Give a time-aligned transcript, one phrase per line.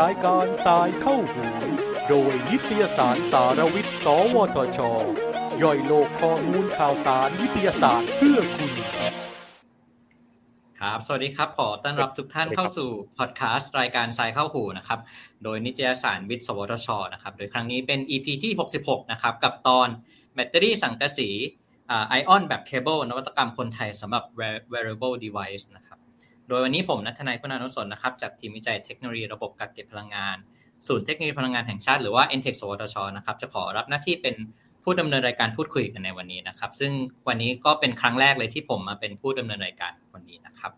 [0.00, 1.44] รายการสายเข้าหู
[2.08, 4.78] โดยนิตยสารสารวิทย์ สวทช
[5.62, 8.72] ย่อยโลกข้อมูลข่าวสารวิทยาศาสตร์เพื่อคุณ
[10.80, 15.00] ครับ สวัสดีครับ ขอต้อนรับทุกท่านเข้าสู่พอดแคสต์รายการสายเข้าหูนะครับ
[15.44, 18.52] โดยนิตยสารวิทย์ สวทช นะครับ โดยครั้งนี้เป็น EP ที่
[18.82, 19.88] 66 นะครับ กับตอน
[20.34, 21.30] แบตเตอรี่สังกะสี
[22.08, 24.24] ไอออนแบบเคเบิลนวัตกรรมคนไทยสำหรับ
[24.72, 25.98] wearable device นะครับ
[26.48, 30.36] โดยวันนี้ผมนัทนายคุณานุสนนะครับ จากทีมวิจัยเทคโนโลยีระบบกักเก็บพลังงาน
[30.86, 34.34] ศูนย์เทคโนโลยีพลังงานแห่งชาติหรือว่า NTEC สวทชนะครับ จะขอรับหน้าที่เป็น
[34.82, 36.92] ผู้ดำเนินรายการพูดคุยกันในวันนี้นะครับ ซึ่ง
[37.28, 40.72] วันนี้ก็เป็นครั้งแรกเลยที่ผมมาเป็นผู้ดำเนินรายการวันนี้นะครับ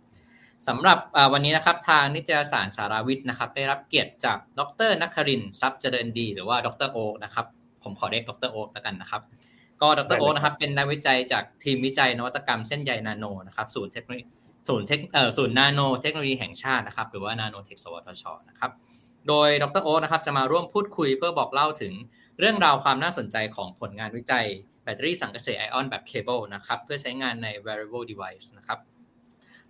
[0.68, 0.98] สำหรับ
[1.32, 7.46] วันนี้นะครับทางนิตยสารสาราวิทย์นะครับ ได้รับเกียรติจากดรนักครินทรัพย์เจริญดี หรือว่าดรโอ๊กนะครับ
[7.82, 9.22] ผมขอเรียกดรโอ๊กแล้วกันนะครับ
[9.82, 14.24] ก็ดรโอ๊กนะครับเป็นนักวิจัยจากทีมวิจัยนวัตกรรมเส้นใยนาโนนะครับศูนย์เทคโนโลยี
[14.68, 18.70] ศูนย์เทคเอ่อศูนย์นาโนเทคโนโลยีแห่งชาตินะครับหรือว่านาโนเทคสวทชนะครับ
[19.28, 21.92] โดยดรโอ๊กนะครับจะมาร่วมพูดคุยเพื่อบอกเล่าถึง
[22.38, 24.46] เรื่องราวความน่าสนใจของผลงานวิจัย
[24.82, 28.78] แบตเตอรี่สังกะสีไอออนแบบเคเบิลนะครับเพื่อใช้งานใน wearable device นะครับ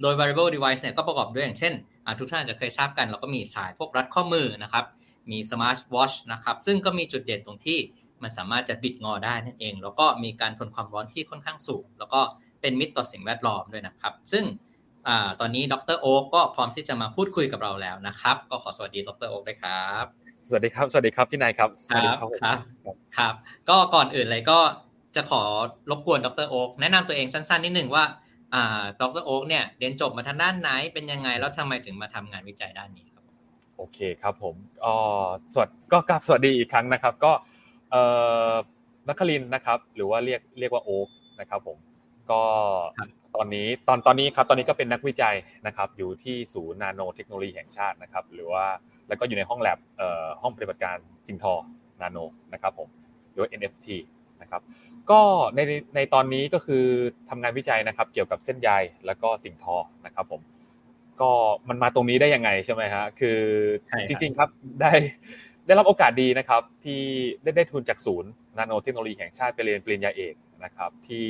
[0.01, 1.73] โดย wearable device เนี่ยก็ประกอบด้วยอย่างเช่น
[2.19, 4.85] ทุกท่านจะเคยทราบกัน เราก็มีสายพวกรัดข้อมือนะครับ
[5.31, 7.79] มี smart watch นะครับซึ่งก็มีจุดเด่นตรงที่
[8.23, 12.21] มันสามารถจะบิดงอได้นั่นเอง แล้วก็มีการทนความร้อนที่ค่อนข้างสูง แล้วก็
[12.61, 14.45] เป็นมิตรต่อสิ่งแวดล้อมด้วยนะครับ ซึ่ง
[15.09, 20.05] อตอนนี้ดรโอ๊กก็พร้อมที่จะมาพูดคุยกับเราแล้วนะครับ ก็ขอสวัสดีดรโอ๊กด้วยครับ
[20.49, 22.57] สวัสดีครับ สวัสดีครับพี่นายครับครับครับ
[23.17, 23.35] ครับ
[23.69, 24.59] ก็ก่อนอื่นเลยก็
[25.17, 25.43] จะขอ
[25.91, 28.05] รบกวนดรโอ๊กแนะนำตัวเองสั้นๆนิดหนึ่งว่า
[28.55, 33.25] อ่าดรโอ๊กเนี่ยเรียนจบมาทางด้านไหนเป็นยังไงแล้วทำไมถึงมาทำงานวิจัยด้านนี้ครับ
[33.77, 34.95] โอเคครับผมอ๋อ
[35.53, 37.33] สวัสดก็กราบสวัสดีอีกครั้งนะครับ ก็
[37.93, 38.03] เอ่
[38.51, 38.53] อ
[39.09, 41.09] นักคลินนะครับ หรือว่าเรียกเรียกว่าโอ๊ก
[41.41, 41.79] นะครับผม
[42.31, 42.41] ก็
[43.37, 48.65] ตอนนี้ตอนตอนนี้ครับตอนนี้ก็เป็นนักวิจัยนะครับ อยู่ที่ศูนย์นาโนเทคโนโลยีแห่งชาตินะครับ หรือว่า
[49.09, 50.97] แล้วก็อยู่ในห้องแลบเอ่อห้องปฏิบัติการ
[51.29, 51.55] สิงทอ
[52.01, 52.19] นาโน
[52.53, 52.89] นะครับผม
[53.31, 53.89] หรือว่า NFT
[54.43, 54.63] นะครับ
[55.11, 55.21] ก็
[55.55, 55.61] ใน
[55.97, 56.85] ในตอนนี้ก็คือ
[57.31, 58.71] ทำงานวิจัยนะครับ เกี่ยวกับเส้นใย
[59.07, 59.77] แล้วก็สิ่งทอ
[60.07, 60.41] นะครับผม
[61.21, 61.31] ก็
[61.69, 63.39] มันมาตรงนี้ได้ยังไงใช่ไหมฮะคือ
[64.09, 64.49] จริงๆครับ
[64.81, 64.93] ได้
[65.67, 67.01] ได้รับโอกาสดีนะครับที่
[67.43, 70.35] ได้ได้ทุนจากศูนย์นาโนเทคโนโลยีแห่งชาติไปเรียนปริญญาเอก
[70.65, 71.27] นะครับที่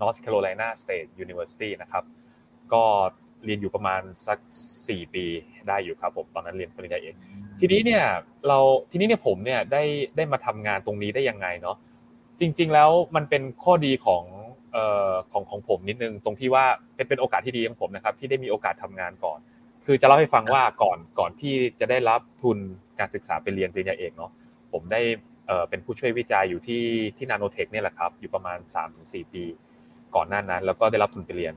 [0.00, 2.04] North Carolina State University นะครับ
[2.72, 2.84] ก็
[3.44, 4.38] เรียนอยู่ประมาณสัก
[4.88, 5.24] สี่ปี
[5.68, 7.14] ได้อยู่ครับผมตอนนั้นเรียนปริญญาเอก
[7.60, 8.04] ทีนี้เนี่ย
[8.48, 8.58] เรา
[8.90, 9.82] ทีนี้เนี่ยผมเนี่ยได้
[10.16, 11.76] ได้มาทำงานตรงนี้ได้ยังไงเนาะ
[12.40, 14.22] จริง ๆแล้วมันเป็นข้อดีของ
[14.72, 19.38] เอ่อของของผมนิดนึงตรงที่ว่าเป็นเป็นโอกาสที่ดีของผมนะครับที่ได้มีโอกาสทำงานก่อน
[19.86, 22.58] คือจะเล่าให้ฟังว่าก่อนก่อนที่จะได้รับทุน
[22.98, 24.30] การศึกษาไปเรียนปริญญาเอกเนาะ
[24.72, 25.00] ผมได้
[25.68, 26.84] เป็นผู้ช่วยวิจัยอยู่ที่
[27.16, 28.58] ที่นาโนเทคเนี่ยแหละครับ อยู่ประมาณ
[28.96, 29.44] 3-4 ปี
[30.14, 31.54] ก่อนหน้านั้น แล้วก็ได้รับทุนไปเรียน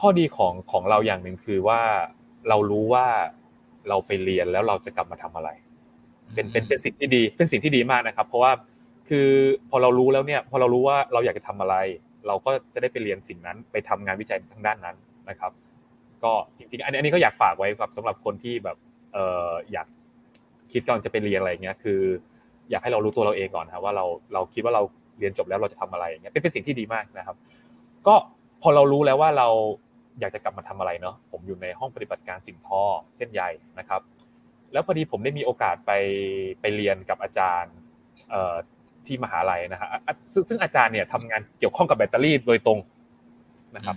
[0.00, 1.80] ข้อดีของของเราอย่างหนึ่งคือว่า
[2.48, 3.06] เรารู้ว่า
[3.88, 5.50] เราไปเรียนแล้วเราจะกลับมาทำอะไร
[6.34, 8.52] เป็นเป็นเป็นสิ่งที่ดี เป็นสิ่งที่ดีมากนะครับ เพราะว่า
[9.08, 9.28] คือ
[9.70, 11.76] พอเรารู้แล้วเนี่ย พอเรารู้ว่าเราอยากจะทำอะไร
[12.26, 14.96] เราก็จะได้ไปเรียนสิ่งนั้น ไปทำงานวิจัยทางด้านนั้น
[15.28, 15.52] นะครับ
[16.24, 18.76] ก็จริงๆ อันนี้ก็อยากฝากไว้ครับสำหรับคนที่แบบ
[19.12, 19.18] เอ
[19.48, 19.86] ออยาก
[20.72, 22.00] คิดกำลังจะไปเรียนอะไรเงี้ยคือ
[22.70, 24.04] อยากให้เรารู้ตัวเราเองก่อนครับว่าเรา
[24.34, 24.82] เราคิดว่าเรา
[25.18, 27.36] เรียนจบแล้วเราจะทำอะไรเงี้ยเป็นเป็นสิ่งที่ดีมากนะครับ
[28.06, 28.14] ก็
[28.62, 29.48] พอเรารู้แล้วว่าเรา
[30.20, 32.82] อยากจะกลับมาทำอะไรเนาะผมอยู่ในห้องปฏิบัติการสิ่งท่อ
[33.16, 33.42] เส้นใย
[33.78, 34.00] นะครับ
[34.72, 35.92] แล้วพอดีผมได้มีโอกาสไป
[36.60, 37.74] ไปเรียนกับอาจารย์
[39.06, 39.88] ที่มหาลัยนะฮะ
[40.48, 42.78] ซึ่งอาจารย์เนี่ยทำงานเกี่ยวข้องกับแบตเตอรี่โดยตรง
[43.76, 43.96] นะครับ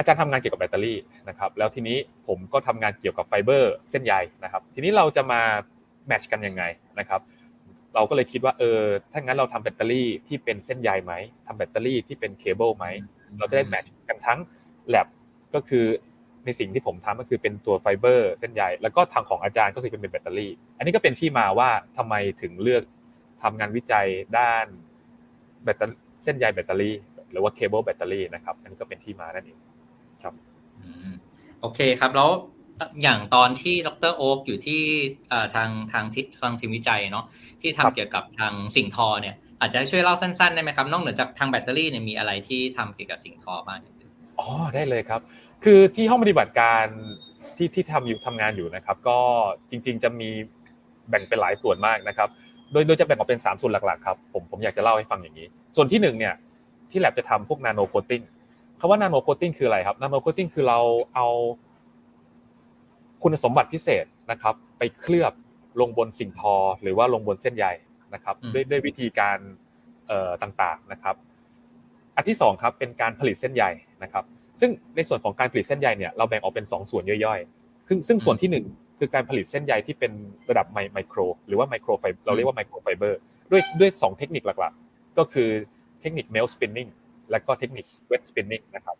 [0.00, 1.96] อาจารย์ทำงานเกี่ยวกับแบตเตอรี่นะครับแล้วทีนี้
[2.26, 5.40] ผมก็ทำงานเกี่ยวกับไฟเบอร์เส้นใยนะครับทีนี้เราจะมา
[6.06, 6.62] match กันยังไง
[6.98, 7.20] นะครับ
[7.94, 8.80] เราก็เลยคิดว่าเออ
[9.12, 11.12] ถ้างั้นเราทำแบตเตอรี่ที่เป็นเส้นใยไหม
[11.46, 12.86] ทำแบตเตอรี่ที่เป็นเคเบิลไหม
[13.38, 14.38] เราจะได้ match กันทั้ง
[14.88, 15.06] แลบ
[15.54, 15.86] ก็คือ
[16.44, 22.82] ในสิ่งที่ผมทำก็คือเป็นตัวไฟเบอร์เส้นใยแล้วก็ทางของอาจารย์ก็คือเป็นแบตเตอรี่ อันนี้ก็เป็นที่มาว่าทำไมถึงเลือก
[23.42, 24.06] ทำงานวิจัย
[24.38, 24.66] ด้าน
[25.64, 26.94] แบตเตอรี่เส้นใยแบตเตอรี่
[27.30, 29.58] หรือว่าเคเบิลแบตเตอรี่นะครับ อันนี้ก็เป็นที่มานั่นเอง
[30.22, 30.34] ครับ
[31.60, 32.30] โอเคครับแล้ว
[33.02, 34.82] อย่างตอนที่ดรโอ๊กอยู่ที่
[35.54, 37.24] ทางทางทิศทางทีมวิจัยเนาะ
[37.60, 43.80] ที่ทำเกี่ยวกับทางสิ่งทอเนี่ย อาจจะช่วยเล่าสั้นๆได้ไหมครับ นอกเหนือจากทางแบตเตอรี่เนี่ยมีอะไรที่ทำเกี่ยวกับสิ่งทอบ้าง
[44.38, 45.20] อ๋อได้เลยครับ
[45.64, 46.84] คือที่ห้องปฏิบัติการ
[47.56, 49.18] ที่ที่ทำอยู่ทำงานอยู่นะครับ ก็
[49.70, 50.30] จริง ๆ จะมี
[51.08, 52.28] แบ่งเป็นหลายส่วนมากนะครับ
[52.72, 55.46] โดยโดยจะแบ่งออกเป็น 3 ส่วนหลักๆครับผมผมอยากจะเล่าให้ฟังอย่างนี้
[55.76, 56.34] ส่วนที่1เนี่ย
[56.90, 58.22] ที่แลบจะทำพวก nano coating
[58.80, 60.78] คำว่า nano coating คืออะไรครับ nano coating คือเรา
[61.14, 61.26] เอา
[63.22, 65.32] คุณสมบัติพิเศษนะครับ ไปเคลือบ
[65.80, 67.66] ลงบนสิ่งทอ หรือว่าลงบนเส้นใย
[68.14, 69.38] นะครับ ด้วยด้วยวิธีการ
[70.08, 71.14] เอ่อต่างๆนะครับ
[72.16, 73.64] อันที่2ครับเป็นการผลิตเส้นใย
[74.02, 74.24] นะครับ
[74.60, 80.12] ซึ่งในส่วนของการผลิตเส้นใยเนี่ยเราแบ่งออกเป็น 2 ส่วนย่อยๆซึ่งซึ่งส่วนที่ 1 คือการผลิตเส้นใยที่เป็น
[80.50, 83.18] ระดับไมโคร หรือว่าไมโครไฟเราเรียกว่าไมโครไฟเบอร์
[83.50, 85.48] ด้วยด้วย 2 เทคนิคหลักๆ ก็คือ
[86.00, 86.88] เทคนิค melt spinning
[87.30, 88.96] และก็เทคนิค wet spinning นะครับ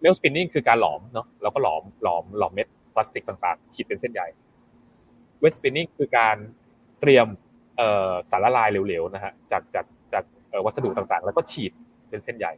[0.00, 4.22] melt spinning คือการหลอมเนาะเราก็หลอมหลอมหลอมเม็ดพลาสติกต่างๆฉีดเป็นเส้นใย
[5.40, 6.36] wet spinning คือการ
[7.00, 7.26] เตรียม
[8.30, 10.24] สารละลายเหลวๆนะฮะจากจากจาก
[10.64, 11.72] วัสดุต่างๆ แล้วก็ฉีด
[12.10, 12.52] เป็นเส้นใหญ่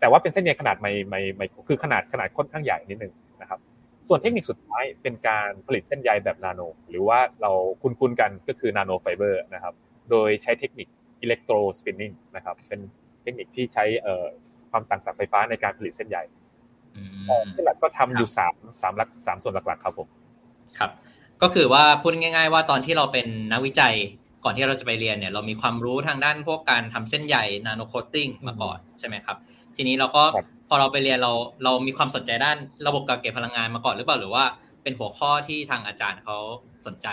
[0.00, 3.60] แต่ว่าเป็นเส้นใยขนาดไม่ไม่ไม่คือขนาดขนาดค่อนข้างใหญ่นิดนึงนะครับ
[4.08, 7.50] ส่วนเทคนิคสุดท้ายเป็นการผลิตเส้นใยแบบนาโน หรือว่าเรา
[7.82, 9.74] คุ้นๆกันก็คือ nanofiber นะครับ
[10.10, 10.88] โดยใช้เทคนิค
[11.20, 12.80] electrospinning นะครับ เป็นเท
[13.32, 13.84] คนิคที่ใช้
[14.70, 16.18] ความต่างศักย์ไฟฟ้าในการผลิตเส้นใย
[17.54, 20.08] ที่แลบก็ทำอยู่สามสามหลักสามส่วนหลักๆครับผม
[20.78, 20.90] ครับ
[21.42, 23.94] ก็คือว่าพูดง่าย ๆ ว่าตอนที่เราเป็นนักวิจัย
[24.44, 27.36] ก่อนที่เราจะไปเรียนเนี่ยเรามีความรู้ทางด้านพวกการทำเส้นใย
[27.66, 29.36] nano coating มาก่อนใช่ไหมครับ
[29.76, 30.22] ทีนี้เราก็
[30.68, 31.32] พอเราไปเรียนเรา
[31.64, 32.56] เรามีความสนใจด้าน
[32.86, 34.44] ระบบการเก็บพลังงานมาก่อนหรือเปล่าหรือว่า
[34.82, 36.36] เป็นหัวข้อที่ทางอาจารย์เขา
[36.86, 37.06] สนใจ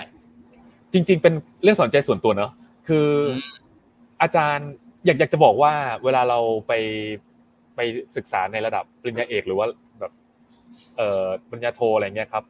[0.93, 1.33] จริง ๆ เป็น
[1.63, 2.51] เรื่องสนใจส่วนตัวเนอะ
[2.87, 3.09] คือ
[4.21, 4.69] อาจารย์
[5.07, 5.73] อยากอยากจะบอกว่า
[6.03, 6.73] เวลาเราไป
[7.75, 7.79] ไป
[8.15, 9.67] ศึกษาในระดับปริญญาเอกหรือว่า
[9.99, 10.11] แบบ
[10.97, 12.43] เอ่อปริญญาโทอะไรเงี้ยครับ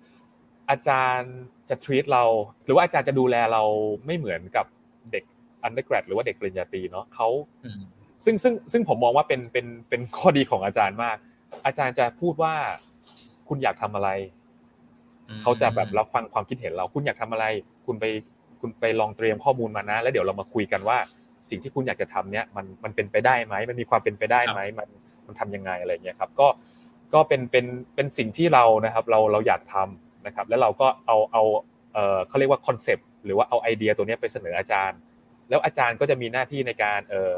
[0.70, 1.34] อาจารย์
[1.70, 2.24] จะ treat เรา
[2.66, 3.64] หรือว่าอาจารย์จะดูแลเรา
[4.06, 4.66] ไม่เหมือนกับ
[5.12, 5.24] เด็ก
[5.68, 7.28] undergrad หรือว่าเด็กปริญญาตรีเนาะเขา
[8.26, 11.18] ซึ่งซึ่งซึ่งผมมองว่าเป็นเป็นเป็นข้อดีของอาจารย์มาก
[11.66, 12.54] อาจารย์จะพูดว่า
[13.48, 14.10] คุณอยากทำอะไร
[15.42, 17.46] เขาจะแบบรับฟังความคิดเห็นเรา คุณอยากทำอะไร
[17.86, 18.06] คุณไป
[18.60, 20.98] คุณไปลองเตรียมข้อมูลมานะ แล้วเดี๋ยวเรามาคุยกันว่า
[21.50, 24.90] สิ่งที่คุณอยากจะทำเนี้ยมันมันเป็นไปได้ไหมมันมีความเป็นไปได้ไหมมัน
[25.26, 26.48] มันทำยังไงอะไรเงี้ยครับก็
[27.14, 27.66] ก็เป็นเป็น
[27.96, 31.44] เป็นสิ่งที่เรานะครับเราเราอยากทำนะครับ แล้วเราก็เอาเอา
[31.94, 35.00] เออเขาเรียกว่าคอนเซปต์หรือว่าเอาไอเดียตัวนี้ไปเสนออาจารย์
[35.50, 37.34] แล้วอาจารย์ก็จะมีหน้าที่ในการเออ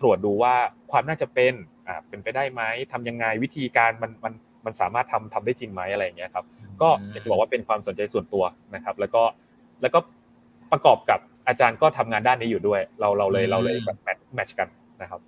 [0.00, 0.54] ตรวจดูว่า
[0.90, 1.54] ความน่าจะเป็น
[1.88, 2.62] อ่าเป็นไปได้ไหม
[2.92, 4.32] ทำยังไงวิธีการมันมัน
[4.64, 6.44] มันสามารถทำทำได้จริงไหมอะไรอย่างเงี้ยครับ
[6.82, 9.22] ก็อยากจะบอกว่าเป็นความสนใจส่วนตัวนะครับ แล้วก็
[9.82, 9.98] แล้วก็
[10.72, 13.98] ประกอบกับ อาจารย์ก็ทำงานด้านนี้อยู่ด้วย เราเราเลยเราเลยแบบ
[14.34, 14.68] แมทช์กัน
[15.02, 15.20] นะครับ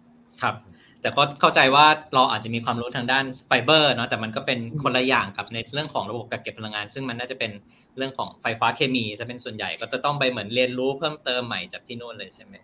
[0.43, 0.55] ครับ
[1.01, 7.51] แต่ก็เข้าใจว่าเราอาจจะมีความรู้ทางด้านไฟเบอร์เนาะแต่มันก็เป็นคนละอย่างกับในเรื่องของระบบกักเก็บพลังงาน ซึ่งมันน่าจะเป็น
[7.97, 12.55] เรื่องของไฟฟ้าเคมีจะเป็นส่วนใหญ่ก็จะต้องไปเหมือนเรียนรู้เพิ่มเติมใหม่จากที่นู่นเลยใช่ไหม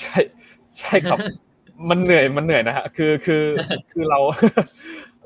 [0.00, 0.16] ใช่
[0.78, 1.18] ใช่ครับ
[1.90, 3.44] มันเหนื่อยมันเหนื่อยนะฮะคือคือ
[3.92, 4.18] คือเรา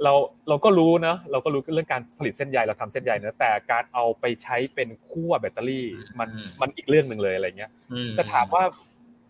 [0.03, 0.13] เรา
[0.49, 5.87] เราก็รู้นะเราก็รู้เรื่องการผลิตเส้นใยเราทำเส้นใยนะแต่การเอาไปใช้เป็นขั้วแบตเตอรี่
[6.19, 6.29] มัน
[6.61, 7.71] มันอีกเรื่องหนึ่งเลยอะไรเงี้ย
[8.17, 8.63] แต่ถามว่า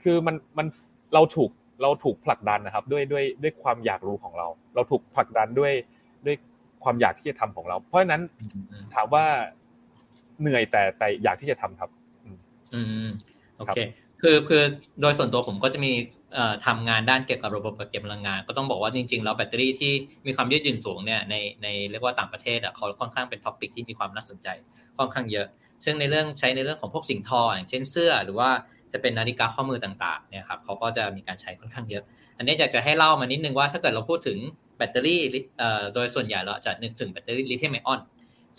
[0.02, 0.66] คือมันมัน
[1.14, 1.50] เราถูก
[1.82, 5.72] เราถูกผลักดันนะครับ ด้วยด้วยด้วยความอยากรู้ของเรา เราถูกผลักดันด้วย
[6.26, 6.36] ด้วย
[6.84, 8.22] ความอยากที่จะทำของเรา เพราะฉะนั้น
[8.94, 9.24] ถามว่า
[10.40, 11.90] เหนื่อยแต่แต่อยากที่จะทำครับ
[12.74, 13.08] อืม
[13.58, 13.78] โอเค
[14.22, 14.62] คือคือ
[15.00, 15.92] โดยส่วนตัวผมก็จะมี
[16.66, 19.92] ทำงานด้านเกี่ยวกับระบบเก็บพลังงาน ก็ต้องบอกว่าจริงๆแล้วแบตเตอรี่ที่
[20.26, 24.48] มีความยืดหยุ่นสูงเนี่ยในในเรียกว่าต่างประเทศอะเขาค่อนข้างเป็นท็อปิกที่มีความน่าสนใจ
[24.98, 25.46] ค่อนข้างเยอะ
[25.84, 28.50] ซึ่งในเรื่องใช้ในเรื่องของพวกสิ่งทออย่างเช่นเสื้อหรือว่า
[28.92, 32.04] จะเป็นนาฬิกาข้อมือต่างๆเนี่ยครับเขาก็จะมีการใช้ค่อนข้างเยอะ
[32.38, 34.38] อันนี้อยากจะให้เล่ามานิดนึงว่าถ้าเกิดเราพูดถึง
[34.76, 35.22] แบตเตอรี่
[35.94, 38.00] โดยส่วนใหญ่เราจะนึกถึงแบตเตอรี่ลิเธียมไอออน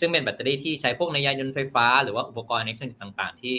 [0.00, 3.54] ซึ่งเป็นแบตเตอรี่ที่ใช้พวกในยานยนต์ไฟฟ้า หรือว่าอุปกรณ์อิเล็กทรอนิกส์ต่าง ๆ ที่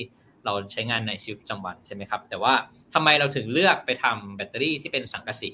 [0.46, 2.54] เราใช้งานในชีวิตประจำวันใช่ไหมครับแต่ว่า
[2.96, 5.52] ทำไมเราถึงเลือกไปทำแบตเตอรี่ที่เป็นสังกะสี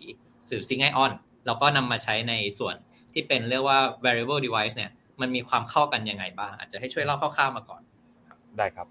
[0.49, 1.11] หรือ zinc ion
[1.45, 2.75] แล้วก็นำมาใช้ในส่วน
[3.13, 7.81] ที่เป็นเรียกว่า variable device เนี่ย มันมีความเข้ากันยังไงบ้าง อาจจะให้ช่วยเล่าคร่าวๆมาก่อน
[8.57, 8.87] ได้ครับ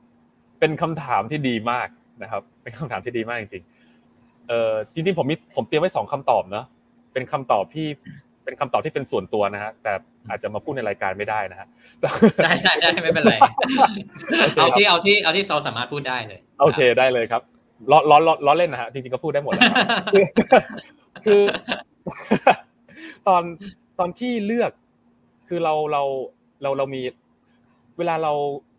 [0.61, 1.89] เป็นคำถามที่ดีมาก
[2.23, 6.67] นะครับ เป็นคำถามที่ดีมากจริงๆเอ่อจริงๆผมมีผมเตรียมไว้สองคำตอบเนาะ
[7.13, 7.87] เป็นคำตอบที่
[8.45, 9.93] เป็นคำตอบที่เป็นส่วนตัวนะฮะแต่
[10.29, 11.69] อาจจะมาพูดในรายการไม่ได้นะฮะ
[12.43, 13.35] ได้ได้ได้ไม่เป็นไร
[14.57, 17.43] เอาที่เอาที่เอาที่เราสามารถพูดได้เลย โอเคได้เลยครับ
[17.91, 19.71] ล้อล้อล้อเล่นนะฮะจริงๆก็พูดได้หมดแล้ว
[21.25, 21.43] คือ
[23.29, 23.43] ตอน
[23.99, 24.73] ตอนที่เลือก
[25.49, 26.03] คือเราเรา
[26.63, 27.03] เราเรามี
[27.99, 28.33] เวลาเรา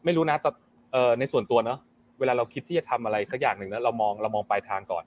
[0.06, 0.50] ไม่รู้นะแต่
[0.92, 1.80] เอ่อในส่วนตัวเนาะ
[2.20, 5.04] เวลาเราคิดที่จะทำอะไรสักอย่างหนึ่งนะเรามองเรามองปลายทางก่อน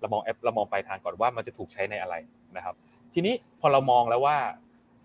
[0.00, 2.14] เรามองแอปเรามองปลายทางก่อนว่ามันจะถูกใช้ในอะไร
[2.56, 2.74] นะครับ
[3.14, 4.36] ทีนี้พอเรามองแล้วว่า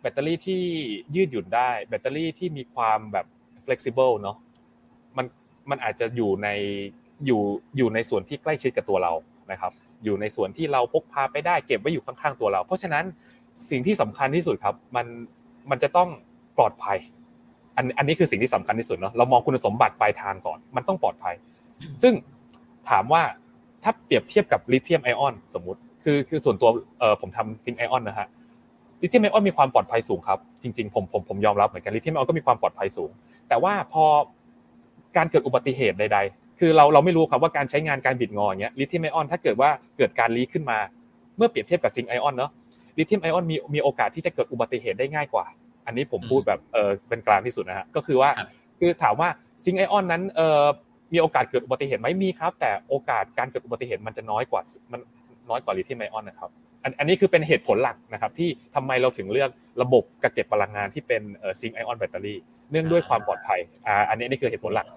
[0.01, 0.62] แบตเตอรี่ที่
[1.15, 3.25] ยืดหยุ่นได้ แบตเตอรี่ที่มีความแบบ
[3.65, 4.38] flexible เนาะ
[5.17, 5.25] มัน
[5.69, 6.50] มันอาจจะอยู่ใน
[7.25, 7.41] อยู่
[7.77, 9.13] อยู่ในส่วนที่ใกล้ชิดกับตัวเรา
[9.51, 9.71] นะครับ
[10.03, 13.05] อยู่ในส่วนที่เราพกพาไปได้เก็บไว้อยู่ข้างๆตัวเรา เพราะฉะนั้น
[13.69, 15.05] สิ่งที่สำคัญที่สุดครับ มัน
[15.69, 16.09] มันจะต้อง
[16.57, 16.97] ปลอดภัย
[17.77, 21.35] อันอันนี้คือสิ่งที่สำคัญที่สุดเนาะเรามองคุณสมบัติปลายทางก่อน มันต้องปลอดภัย
[22.01, 22.13] ซึ่ง
[22.89, 23.21] ถามว่า
[23.83, 28.27] ถ้าเปรียบเทียบกับลิเธียมไอออนสมมติคือคือส่วนตัวเออผมทำซิงไอออนนะฮะ
[29.01, 33.11] ลิเธียมไอออนมีความปลอดภัยสูงครับ จริงๆผมผมผมยอมรับเหมือนกันลิเธียมไอออนก็มีความปลอดภัยสูง
[33.47, 34.03] แต่ว่าพอ
[35.17, 36.19] การเกิดอุบัติเหตุใด
[36.65, 40.77] คือเราเราไม่รู้ครับว่าการใช้งานการบิดงออย่างเงี้ยลิเธียมไอออนถ้าเกิดว่าเกิดการลีขึ้นมา
[41.38, 42.51] เมื่อเปรียบเทียบกับซิงไอออนเนาะ
[42.98, 45.46] ลิเธียมไอออนมีมีโอกาสที่จะเกิดอุบัติเหตุได้ง่ายกว่า
[45.86, 48.29] อันนี้ผมพูดแบบเออเป็นกลางที่สุดนะฮะก็คือว่า
[48.79, 49.29] คือถามว่า
[49.65, 50.63] ซิงไอออนนั้นเออ
[51.13, 55.00] มีโอกาสเกิดอุบัติเหตุไหมมีครับ แต่โอกาสการเกิดอุบัติเหตุมันจะน้อยกว่ามัน
[55.50, 56.50] น้อยกว่าลิเธียมไอออนนะครับ
[56.84, 59.50] อันอันนี้คือเป็นเหตุผลหลักนะครับ ที่ทำไมเราถึงเลือก
[59.82, 62.39] ระบบกักเก็บพลังงานที่เป็นเออซิงไอออนแบตเตอรี่
[62.72, 64.88] เนื่องด้วยความปลอดภัยอ่าอันนี้นี่คือเหตุผลหลัก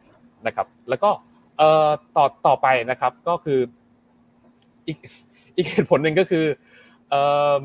[0.46, 1.10] นะครับ แล้วก็
[1.58, 3.60] เอ่อต่อต่อไปนะครับ ก็คือ
[4.86, 4.98] อีก
[5.56, 6.44] อีกเหตุผลหนึ่งก็คือ
[7.10, 7.20] เอ่
[7.62, 7.64] อ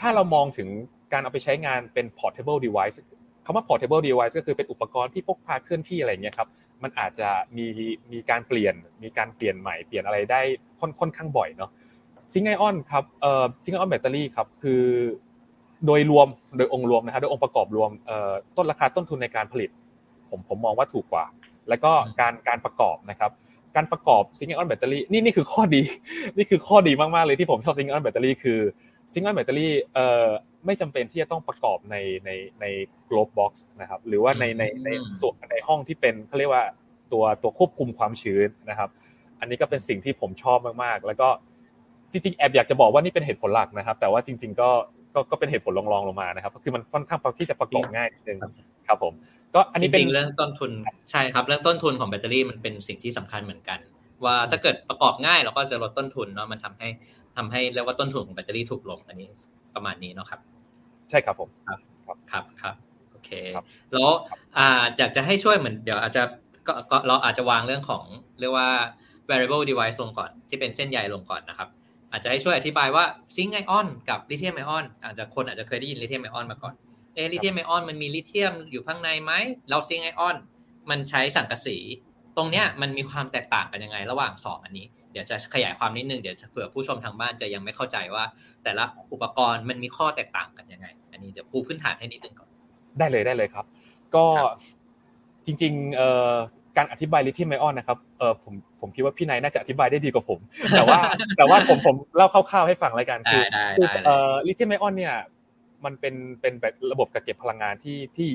[0.00, 0.68] ถ้าเรามองถึง
[1.12, 2.96] การเอาไปใช้งานเป็น portable device
[3.44, 6.48] คำว่า portable device ก็คือเป็นอุปกรณ์ที่พกพาเคลื่อนที่อะไรเงี้ยครับ
[6.82, 7.66] มันอาจจะมี
[8.12, 10.40] มีการเปลี่ยน มีการเปลี่ยนใหม่ เปลี่ยนอะไรได้
[10.80, 11.70] ค่อนค่อนข้างบ่อยเนาะ
[12.32, 14.82] zinc ion ครับเอ่อ zinc ion แบตเตอรี่ครับคือ
[15.86, 19.70] โดยรวมโดยองค์รวมนะครับโดยองค์ประกอบรวมเอ่อต้นราคาต้นทุนในการผลิต
[20.30, 21.24] ผมผมมองว่าถูกกว่า
[21.68, 23.30] แล้วก็การการประกอบนะครับ
[23.76, 25.82] การประกอบ zinc ion แบตเตอรี่นี่นี่คือข้อดี
[26.36, 28.60] นี่คือข้อดีมากๆเลยที่ผมชอบ zinc ion แบตเตอรี่คือ
[29.12, 30.26] zinc ion แบตเตอรี่เอ่อ
[30.66, 32.64] ไม่จำเป็นที่จะต้องประกอบในในใน
[33.08, 34.88] glove box นะครับหรือว่าในในใน
[35.20, 36.64] ส่วนในห้องที่เป็นเขาเรียกว่า
[37.12, 38.90] ตัวตัวควบคุมความชื้นนะครับ
[39.40, 41.28] อันนี้ก็เป็นสิ่งที่ผมชอบมากๆ แล้วก็
[42.12, 44.70] จริงๆแอบอยากจะบอกว่านี่เป็นเหตุผลหลักนะครับ แต่ว่าจริง ๆ ก็
[45.14, 48.38] ก็ก็เป็นเหตุผลรองๆลงมานะครับคือมันค่อนข้างที่จะประกอบง่ายนิดนึง
[48.88, 49.12] ครับผม
[49.54, 50.70] ก็อันนี้เป็นเรื่องต้นทุน
[51.10, 53.78] ใช่ครับเรื่องต้นทุนของแบตเตอรี่มันเป็นสิ่งที่สำคัญเหมือนกัน
[54.24, 56.88] ว่าถ้าเกิดประกอบง่ายเราก็จะลดต้นทุนเนาะมันทำให้
[57.36, 59.28] ทำให้เรียกว่าต้นทุนของแบตเตอรี่ถูกลงอันนี้
[59.74, 60.40] ประมาณนี้เนาะครับ
[61.10, 61.78] ใช่ครับผมครับ
[62.30, 62.74] ครับครับ
[63.10, 63.30] โอเค
[63.92, 64.10] แล้ว
[64.58, 66.22] อ่าอยากจะให้ช่วยเหมือนเดี๋ยวอาจจะ
[66.90, 68.04] ก็เราอาจจะวางเรื่องของ
[68.40, 68.68] เรียกว่า
[69.30, 71.68] variable device ลงก่อนที่เป็นเส้นใยลงก่อนนะครับ
[72.12, 73.04] อาจจะให้ช่วยอธิบายว่า
[73.36, 76.74] ซิงไอออนกับลิเธียมไอออนอาจจะคนอาจจะเคยได้ยินลิเธียมไอออนมาก่อน
[77.14, 79.32] เอลิเธียมไอออนมันมีลิเธียมอยู่ข้างในไหม
[79.68, 80.36] เราซิงไอออน
[80.90, 81.76] มันใช้สังกะสี
[82.36, 88.24] ตรงเนี้ยมันมีความแตกต่างกันยังไง ระหว่างสองอันนี้เดี๋ยวจะขยายความนิดนึงเดี๋ยวเผื่อผู้ชมทางบ้านจะยังไม่เข้าใจว่า
[88.64, 92.48] แต่ละอุปกรณ์มันมีข้อแตกต่างกันยังไง อันนี้เดี๋ยวปูพื้นฐานให้นิดนึงก่อน
[92.98, 93.64] ได้เลยได้เลยครับ
[94.14, 94.24] ก็
[95.46, 96.32] จริงๆเอ่อ
[96.76, 100.38] การอธิบายลิเธียมไอออนนะครับเออผม ผมคิดว่าพี่นายน่าจะอธิบายได้ดีกว่าผม
[100.76, 100.98] แต่ว่า
[101.36, 103.42] แต่ว่าผมผมเล่าคร่าวๆให้ฟังรายการคือ
[104.04, 105.14] เอ่อลิเธียมไอออนเนี่ย
[105.84, 108.28] มันเป็นเป็นแบบระบบกักเก็บพลังงานที่ที่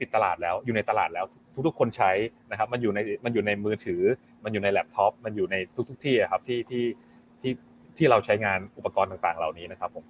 [0.00, 1.24] ติดตลาดแล้วอยู่ในตลาดแล้ว
[1.66, 2.10] ทุกๆคนใช้
[2.50, 4.02] นะครับมันอยู่ในมันอยู่ในมือถือ
[4.44, 5.56] มันอยู่ในแล็ปท็อปมันอยู่ใน
[5.88, 6.84] ทุก ๆ ที่ครับที่ที่
[7.42, 7.52] ที่
[7.96, 10.04] ที่เราใช้งานอุปกรณ์ต่างๆ เหล่านี้นะครับผม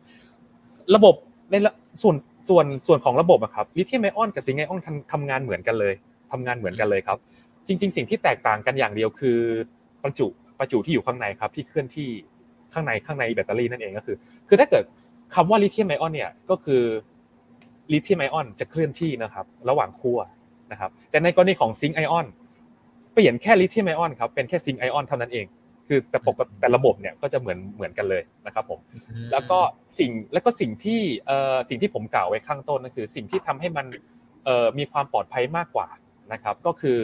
[0.95, 1.15] ระบบ
[1.51, 1.57] ใน
[2.03, 2.17] ส่วน
[2.49, 4.81] ส่วนส่วนของระบบครับลิเธียมไอออนกับซิงไอออน
[5.13, 5.95] ทำงานเหมือนกันเลย
[6.33, 7.19] ทำงานเหมือนกันเลยครับ
[7.69, 9.39] จริง ๆ สิ่งที่แตกต่างกันอย่างเดียวคือ
[10.03, 10.27] ประจุ
[10.59, 12.09] ประจุที่อยู่ข้างในครับ ที่เคลื่อนที่
[12.73, 14.17] ข้างในข้างในแบตเตอรี่นั่นเองก็คือ
[14.49, 14.85] คือถ้าเกิด
[15.35, 16.83] คำว่าลิเธียมไอออนเนี่ยก็คือ
[17.93, 20.19] ลิเธียมไอออนจะเคลื่อนที่นะครับ ระหว่างขั้ว
[20.73, 22.27] นะครับ แต่ในกรณีของซิงค์ไอออน
[23.13, 25.47] เปลี่ยนแค่ลิเธียมไอออนครับเป็นแค่ zinc ion เท่านั้นเอง
[25.89, 28.81] คือแต่ปกติแต่ระบบเนี่ยก็จะเหมือนเหมือนกันเลยนะครับผม
[29.33, 29.59] แล้วก็
[29.99, 33.87] สิ่งแล้วก็สิ่งที่เอ่อสิ่งที่ผมกล่าวไว้ข้างต้นก็คือ สิ่งที่ทำให้มัน
[34.45, 35.89] เอ่อมีความปลอดภัยมากกว่า
[36.33, 36.97] นะครับ ก็คือ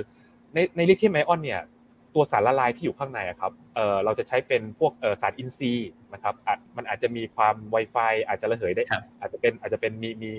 [0.55, 1.61] ในในลิเธียมไอออนเนี่ย
[2.15, 8.83] ตัวสารละลายที่อยู่ข้างในครับเอ่อเราจะใช้เป็นพวกเอ่อสารอินทรีย์นะครับอาจมันอาจจะมีความ ไวไฟ อาจจะระเหยได้
[9.21, 10.33] อาจจะเป็นอาจจะเป็นมีมี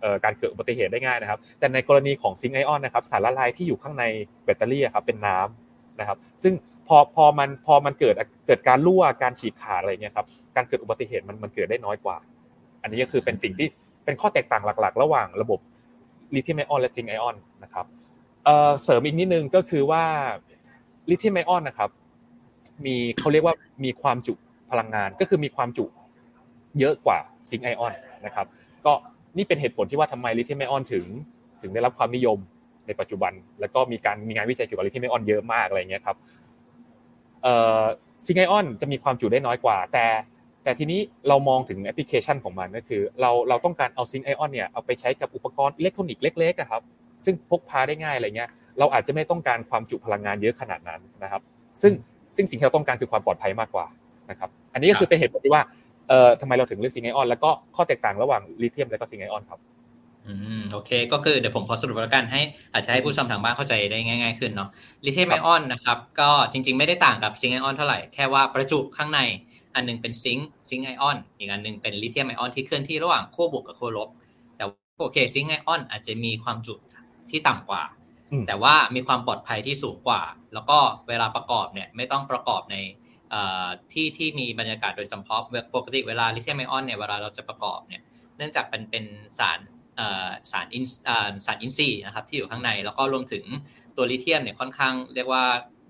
[0.00, 4.04] เอ่อการเกิดอุบัติเหตุได้ง่ายนะครับ แต่ในกรณีของ zinc ion นะครับสารละลายที่อยู่ข้างใน
[4.44, 6.54] แบตเตอรี่ครับเป็นน้ำนะครับ ซึ่ง
[6.88, 8.14] พอพอมันพอมันเกิด
[8.46, 12.16] เกิดการรั่วการฉีกขาดอะไรเงี้ยครับการเกิดอุบัติเหตุมันมันเกิดได้น้อยกว่า
[12.82, 13.68] อันนี้ก็คือเป็นสิ่งที่
[14.04, 15.60] เป็นข้อแตกต่างหลัก ๆ ระหว่างระบบ
[16.34, 17.86] ลิเธียมไอออนและซิงค์ไอออนนะครับ
[18.82, 20.04] เสริมอีกนิดนึงก็คือว่า
[21.10, 21.90] ลิเธียมไอออนนะครับ
[22.86, 24.34] มีเขาเรียกว่ามีความจุ
[24.70, 25.84] พลังงานก็คือมีความจุ
[26.78, 27.18] เยอะกว่า
[27.50, 27.92] ซิงค์ไอออน
[28.26, 28.46] นะครับ
[28.86, 28.92] ก็
[29.36, 31.06] นี่เป็นเหตุผลที่ว่าทำไมลิเธียมไอออนถึง
[31.62, 32.38] ถึงได้รับความนิยม
[32.86, 36.16] ในปัจจุบัน แล้วก็มีการมีงานวิจัยเกี่ยวกับลิเธียมไอออนเยอะมากอะไรเงี้ยครับ
[38.24, 40.06] zinc ion จะมีความจุได้น้อยกว่า แต่
[40.64, 46.82] แต่ทีนี้เรามองถึงแอปพลิเคชันของมันก็คือ เราเราต้องการเอา zinc ion เนี่ยเอาไปใช้กับอุปกรณ์อิเล็กทรอนิกส์เล็กๆครับ
[47.24, 51.42] ซึ่งพกพาได้ง่ายอะไรเงี้ยเราอาจจะไม่ต้องการความจุพลังงานเยอะขนาดนั้นนะครับ
[51.82, 51.92] ซึ่ง
[52.34, 53.86] ซึ่งสิ่งที่เราต้องการคือความปลอดภัยมากกว่า
[54.30, 55.62] นะครับ อันนี้ก็คือเป็นเหตุผลที่ว่า
[56.08, 59.60] เอ่อทำไมเราถึงเลือก zinc ion แล้วก็ข้อแตกต่างระหว่างลิเธียมและก็ซิงไอออนครับ
[60.26, 62.40] อืมโอเค ก็คือเดี๋ยวผมขอสรุปแล้วกันให้
[62.72, 64.68] อาจจะให้ผู้ชมทางบ้านเข้าใจได้ง่าย ๆ ขึ้นเนาะ
[65.04, 69.20] ลิเธียมไอออนนะครับ ก็จริง ๆ ไม่ได้ต่างกับซิงไอออนเท่าไหร่แค่ว่าประจุข้างใน
[69.74, 74.08] อันนึงเป็นซิงค์ซิงค์ไอออนอีกอันนึงเป็นลิเธียมไอออนที่เคลื่อนที่ระหว่างขั้วบวกกับขั้วลบ
[74.56, 74.64] แต่
[75.00, 76.74] โอเคซิงค์ไอออนอาจจะมีความจุ
[77.32, 77.82] ที่ต่ำกว่า
[78.46, 80.22] แต่ว่ามีความปลอดภัยที่สูงกว่า
[80.54, 82.76] แล้วก็เวลาประกอบเนี่ยไม่ต้องประกอบใน
[83.92, 85.40] ที่ที่มีบรรยากาศโดยเฉพาะ
[85.74, 88.02] ปกติเวลาลิเธียมไอออนเนี่ยเวลาเราจะประกอบเนี่ย
[88.36, 89.04] เนื่องจากเป็นเป็น
[89.38, 89.58] สาร
[90.50, 90.84] สารอิน
[91.46, 93.44] สารอินทรีย์นะครับที่อยู่ข้างใน แล้วก็รวมถึง
[93.96, 95.42] ตัวลิเธียมเนี่ยค่อนข้างเรียกว่า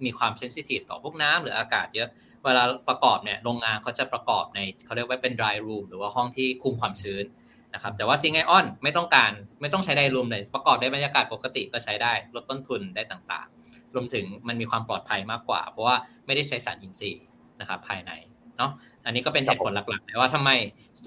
[0.05, 2.09] มีความเซนซิทีฟต่อพวกน้ำหรืออากาศเยอะ
[2.45, 7.25] เวลาประกอบเนี่ยโรงงานเขาจะประกอบในเขาเรียกว่าเป็น dry room หรือว่าห้องที่คุมความชื้น
[7.75, 17.25] นะครับแต่ว่าซิงไอออนไม่ต้องการไม่ต้องใช้ไดรูมเลย ประกอบได้บรรยากาศปกติก็ใช้ได้ลดต้นทุนได้ต่างๆ รวมถึงมันมีความปลอดภัยมากกว่า เพราะว่าไม่ได้ใช้สารอินทรีย์
[17.61, 18.13] นะครับภายใน
[18.59, 18.71] เนาะ
[19.05, 20.51] อันนี้ก็เป็นเหตุผลหลักๆแต่ว่าทำไม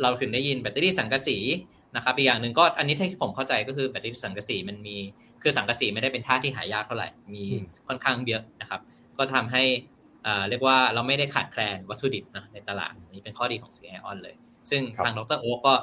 [0.01, 1.37] เราถึงได้ยินแบตเตอรี่สังกะสี
[1.95, 4.97] นะครับอีกอย่างหนึ่งก็อันนี้ที่ผมเข้าใจก็คือแบตเตอรี่สังกะสีมันมี
[5.43, 7.43] คือสังกะสีไม่ได้เป็นธาตุที่หายากเท่าไหร่มี
[7.87, 8.81] ค่อนข้างเยอะนะครับ
[9.17, 9.63] ก็ทำให้
[10.49, 14.35] เรียกว่าเราไม่ได้ขาดแคลนวัตถุดิบนะในตลาดนี้เป็นข้อดีของ c ีไอออนเลย
[14.69, 15.73] ซึ่งทางดรโอ๊กก็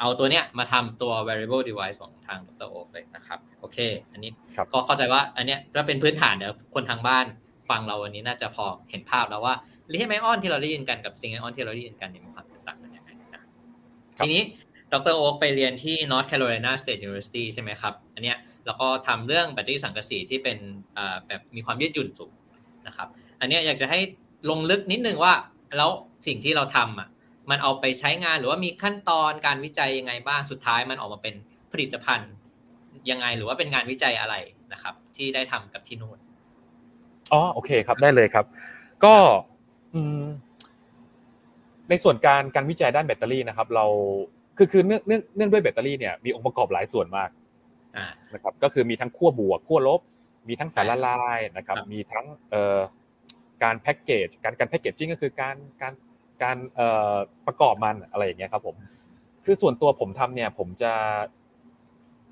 [0.00, 3.78] เอาตัวเนี้ยมาทำตัว variable device ของทางดรโอ๊กเลยนะครับ โอเค
[4.12, 4.30] อันนี้
[4.72, 7.24] ก็เข้าใจว่าอันเนี้ยก็เป็นพื้นฐานเดี๋ยวคนทางบ้าน
[7.70, 9.54] ฟังเราวันนี้น่าจะพอเห็นภาพแล้วว่า
[9.90, 13.42] ลิเธียมไอออนที่เราได้ยินกันกับซิงไอออนที่เราได้ยินกันมีความแตกต่างกันยังไงนะ
[14.18, 14.42] ทีนี้
[14.92, 18.36] ดรโอ๊กไปเรียนที่ North Carolina State University ใช่ไหมครับ อันเนี้ย
[18.66, 20.58] แล้วก็ทำเรื่องแบตเตอรี่สังกะสีที่เป็น
[21.26, 22.32] แบบมีความยืดหยุ่นสูง
[22.86, 23.08] นะครับ
[23.40, 23.98] อันนี้อยากจะให้
[24.50, 25.32] ลงลึกนิดนึงว่า
[25.78, 25.90] แล้ว
[26.26, 27.08] สิ่งที่เราทำอะ
[27.50, 31.34] มันเอาไปใช้งานหรือว่ามีขั้นตอนการวิจัยยังไงบ้างสุดท้ายมันออกมาเป็น
[31.72, 32.32] ผลิตภัณฑ์
[33.10, 34.34] ยังไงหรือว่าเป็นงานวิจัยอะไร
[34.72, 36.18] นะครับ ที่ได้ทำกับที่นู่น
[37.32, 38.44] อ๋อโอเคครับได้เลยครับ
[39.04, 39.14] ก็
[41.90, 43.86] ในส่วนการการวิจัยด้านแบตเตอรี่นะครับ เรา
[44.56, 47.30] คือคือเนื่องเนื่องเนื่องด้วยแบตเตอรี่เนี่ยมีองค์ประกอบหลายส่วนมาก
[48.34, 50.00] นะครับ ก็คือมีทั้งขั้วบวกขั้วลบ
[50.48, 52.78] มีทั้งสารละลายนะครับ มีทั้งเอ่อ
[53.62, 55.92] การแพ็กเกจการการแพ็กเกจจิ้งก็คือการการ
[56.42, 57.14] การเอ่อ
[57.46, 58.76] ประกอบมันอะไรอย่างเงี้ยครับ ผม
[59.44, 60.92] คือส่วนตัวผมทำเนี่ย ผมจะ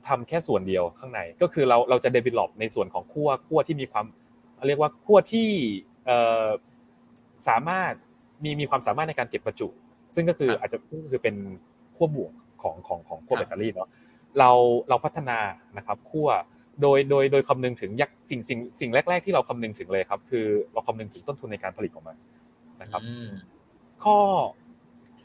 [0.08, 4.06] ทำแค่ส่วนเดียวข้างใน ก็คือเราเราจะ develop ในส่วนของขั้วขั้วที่มีความ
[4.66, 5.48] เรียกว่าขั้วที่
[6.06, 6.46] เอ่อ
[7.48, 7.92] สามารถ
[8.44, 9.68] มีมีความสามารถในการเก็บประจุ
[10.14, 11.36] ซึ่งก็คืออาจจะก็คือเป็น
[11.96, 12.32] ขั้วบวก
[12.62, 13.88] ของของของขั้วแบตเตอรี่เนาะ
[14.38, 14.50] เรา
[14.88, 15.38] เราพัฒนา
[15.76, 16.28] นะครับขั้ว
[16.82, 22.16] โดยโดยโดยคำนึงถึงยักสิ่งสิ่งสิ่งแรก ๆ ที่เราคำนึงถึงเลยครับ คือเราคำนึงถึงต้นทุนในการผลิตของมัน
[22.82, 23.00] นะครับ
[24.04, 24.18] ข้อ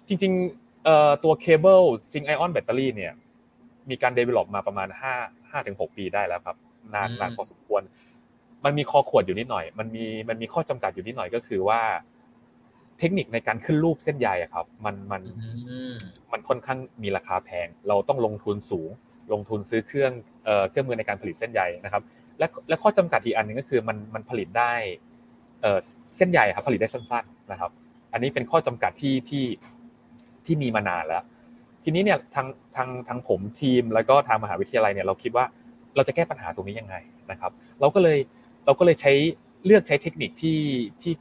[0.08, 1.82] จริงๆตัว cable
[2.12, 3.14] zinc ion battery เนี่ย
[3.90, 5.14] มีการ develop มาประมาณห้า
[5.52, 6.58] ห้าถึงหกปีได้แล้วครับ
[6.94, 7.82] นานนานพอสมควร
[8.66, 11.82] มันมีคอขวดอยู่นิดหน่อย มันมีมันมีข้อจำกัดอยู่นิดหน่อยก็คือว่า
[13.00, 15.22] เทคนิคในการขึ้นรูปเส้นใยครับ มันมัน
[16.32, 18.90] มันค่อนข้างมีราคาแพง เราต้องลงทุนสูง
[19.34, 20.12] ลงทุนซื้อเครื่อง
[20.70, 22.04] เครื่องมือในการผลิตเส้นใยนะครับ
[22.40, 24.74] และและข้อจำกัดอีกอันหนึ่งก็คือมันมันผลิตได้
[26.18, 27.72] เส้นใยครับผลิตได้สั้น ๆนะครับ
[28.14, 29.46] อันนี้เป็นข้อจำกัดที่ที่
[30.46, 31.24] ที่มีมานานแล้ว
[31.84, 35.46] ทีนี้เนี่ยทางทางทางผมทีมแล้วก็ทางมหาวิทยาลัยเนี่ยเราคิดว่า
[35.96, 36.96] เราจะแก้ปัญหาตรงนี้ยังไง
[37.32, 38.18] นะครับ เราก็เลย
[38.66, 39.14] เราก็เลยใช้
[39.66, 40.60] เลือกใช้เทคนิคที่
[41.02, 41.14] ที่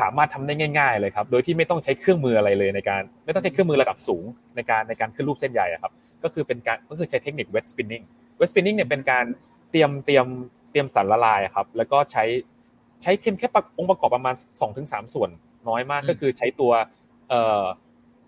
[0.00, 4.24] สามารถทำได้ง่าย ๆ เลยครับ โดยที่ไม่ต้องใช้เครื่องมืออะไรเลยในการ ไม่ต้องใช้เครื่องมือระดับสูง
[4.56, 5.92] ในการในการขึ้นรูปเส้นใยครับ
[6.22, 8.04] ก็คือเป็นการก็คือใช้เทคนิค wet spinning
[8.38, 9.24] wet spinning เนี่ยเป็นการ
[9.70, 10.26] เตรียมเตรียม
[10.70, 12.24] เตรียมสารละลายครับ แล้วก็ใช้
[13.02, 14.34] ใช้เพียงแค่องค์ประกอบประมาณ
[14.74, 15.30] 2-3 ส่วน
[15.68, 16.72] น้อยมากก็คือใช้ตัว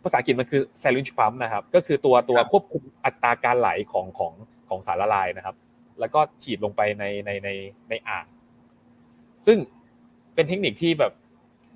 [0.02, 4.32] ภาษาอังกฤษมันคือ syringe pump นะครับ ก็คือตัวตัวควบคุมอัตราการไหลของของ
[4.68, 5.56] ของสารละลายนะครับ
[6.00, 7.48] แล้วก็ฉีดลงไปในในใน
[7.88, 8.26] ในอ่าง
[9.46, 9.58] ซึ่ง
[10.34, 11.12] เป็นเทคนิคที่แบบ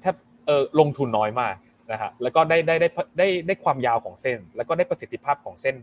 [0.01, 0.15] แทบ
[0.47, 1.55] เออลงทุนน้อยมาก
[1.93, 2.89] นะฮะแล้วก็ได้ได้ได้
[3.19, 5.77] ได้ได้ความยาวของเส้น แล้วก็ได้ประสิทธิภาพของเส้น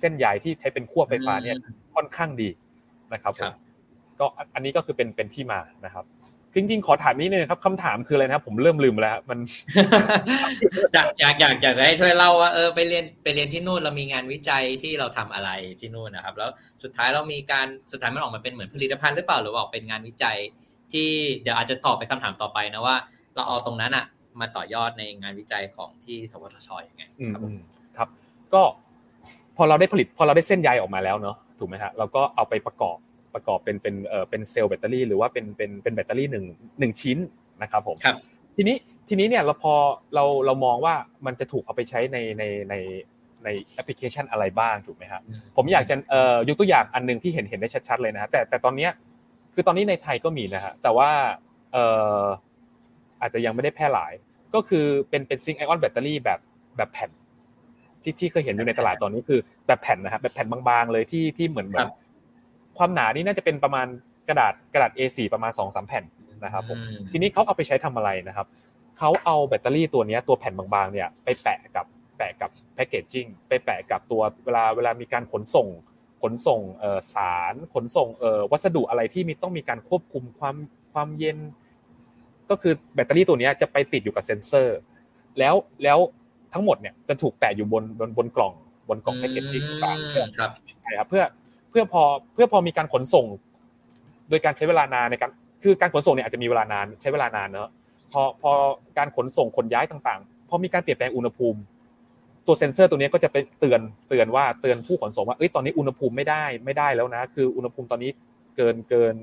[0.00, 1.56] เส้นใยที่ใช้เป็นขั้วไฟฟ้าเนี่ย
[1.94, 2.48] ค่อนข้างดี
[3.12, 3.32] นะครับ
[4.20, 6.04] ก็อันนี้ก็คือเป็นเป็นที่มานะครับ
[6.56, 9.38] จริงๆ ขอถามนิดนึงครับคำถามคืออะไรนะผมเริ่มลืมแล้วมัน
[10.94, 16.50] อยากอยากอยากอยากจะให้ช่วยเล่าว่าเออไปเรียนไปเรียนที่นู่นเรามีงานวิจัยที่เราทำอะไรที่นู่นนะครับ แล้ว
[16.82, 20.36] สุดท้ายเรามีการสุดท้ายมันออกมาเป็นเหมือนผลิตภัณฑ์หรือเปล่าหรือว่าเป็นงานวิจัย
[20.92, 21.08] ที่
[21.42, 22.96] เดี๋ยวอาจจะตอบไปคำถามต่อไปนะว่า
[23.34, 24.04] เราเอาตรงนั้นอะ
[24.40, 27.40] มาต่อยอดในงานวิจัยของที่สวทชยังไงครับ
[27.96, 28.08] ครับ
[28.54, 28.62] ก็
[29.56, 32.96] พอเราได้ผลิตพอเราได้เส้นใยออกมาแล้วเนาะถูกไหมฮะเราก็เอาไปประกอบ
[33.36, 36.44] ประกอบเป็นเป็นเอ่อเป็นเซลล์แบตเตอรี่หรือว่าเป็นเป็นเป็นแบตเตอรี่หนึ่ง
[36.80, 37.18] หนึ่งชิ้น
[37.62, 38.16] นะครับผมครับ
[38.56, 38.76] ทีนี้
[39.08, 39.74] ทีนี้เนี่ยเราพอ
[40.14, 40.94] เราเรามองว่า
[41.26, 42.74] มันจะถูกเอาไปใช้ในในใน
[43.44, 45.22] ในแอปพลิเคชันอะไรบ้างถูกไหมครับ
[45.56, 48.90] ผมอยากจะเอ่อยกตัวอย่างอันนึงที่เห็นเห็นได้ชัดๆเลยนะแต่แต่ตอนเนี้ย
[49.54, 51.10] คือตอนนี้ในไทยก็มีนะฮะแต่ว่า
[51.72, 51.84] เอ่
[52.20, 52.22] อ
[53.20, 54.12] อาจจะยังไม่ได้แพร่หลาย
[54.54, 56.38] ก็คือเป็นเป็นซิงไอออนแบตเตอรี่แบบ
[56.76, 57.10] แบบแผ่น
[58.02, 61.86] ที่ที่เคยเห็นอยู่ในตลาดตอนนี้คือแบบแผ่นนะครับแบบแผ่นบางๆเลยที่ที่เหมือนเหมือน
[62.78, 63.86] ความหนานี่น่าจะเป็นประมาณ
[64.28, 66.04] กระดาษกระดาษ A4 ประมาณ2อสแผ่น
[66.44, 66.78] นะครับผม
[67.12, 68.46] ทีนี้เขาเอาไปใช้ทำอะไรนะครับ
[68.98, 71.86] เขาเอาแบตเตอรี่ตัวนี้ตัวแผ่นบางๆเนี่ยไปแปะกับ
[72.16, 75.68] แปะกับแพคเกจจิ้งไปแปะกับตัวเวลาเวลามีการขนส่ง
[76.22, 76.60] ขนส่ง
[77.14, 78.08] สารขนส่ง
[78.52, 80.56] วัสดุอะไรที่มีต้องมีการควบคุมความ
[80.92, 81.38] ความเย็น
[82.50, 84.78] ก็คือแบตเตอรี่ตัวนี้จะไปติดอยู่กับเซนเซอร์
[85.38, 85.98] แล้วแล้ว
[86.52, 88.52] ทั้งหมดเนี่ยจะถูกแปะอยู่บนบนบนกล่อง
[88.88, 90.50] บนกล่องแพคเกจจิ้งต่างๆครับ
[90.82, 91.24] ใช่ครับเพื่อ
[91.78, 93.26] พื่อพอเพื่อพอมีการขนส่ง
[94.28, 95.30] โดยการใช้เวลานานในการ
[95.62, 97.70] คือการขนส่งเนี่ยอาจจะมีเวลานานใช้เวลานานเนอะ
[98.12, 98.52] พอพอ
[98.98, 101.60] การขนส่งขนย้ายต่างๆพอมีการเปลี่ยนแปลงอุณหภูมิ
[102.46, 108.10] ตัวเซ็นเซอร์ตัวนี้ก็จะไปเตือนเตือนว่าเตือนผู้ขนส่งว่าเอ้ยตอนนี้อุณหภูมิไม่ได้ไม่ได้แล้วนะ คืออุณหภูมิตอนนี้
[108.56, 109.14] เกินเกิน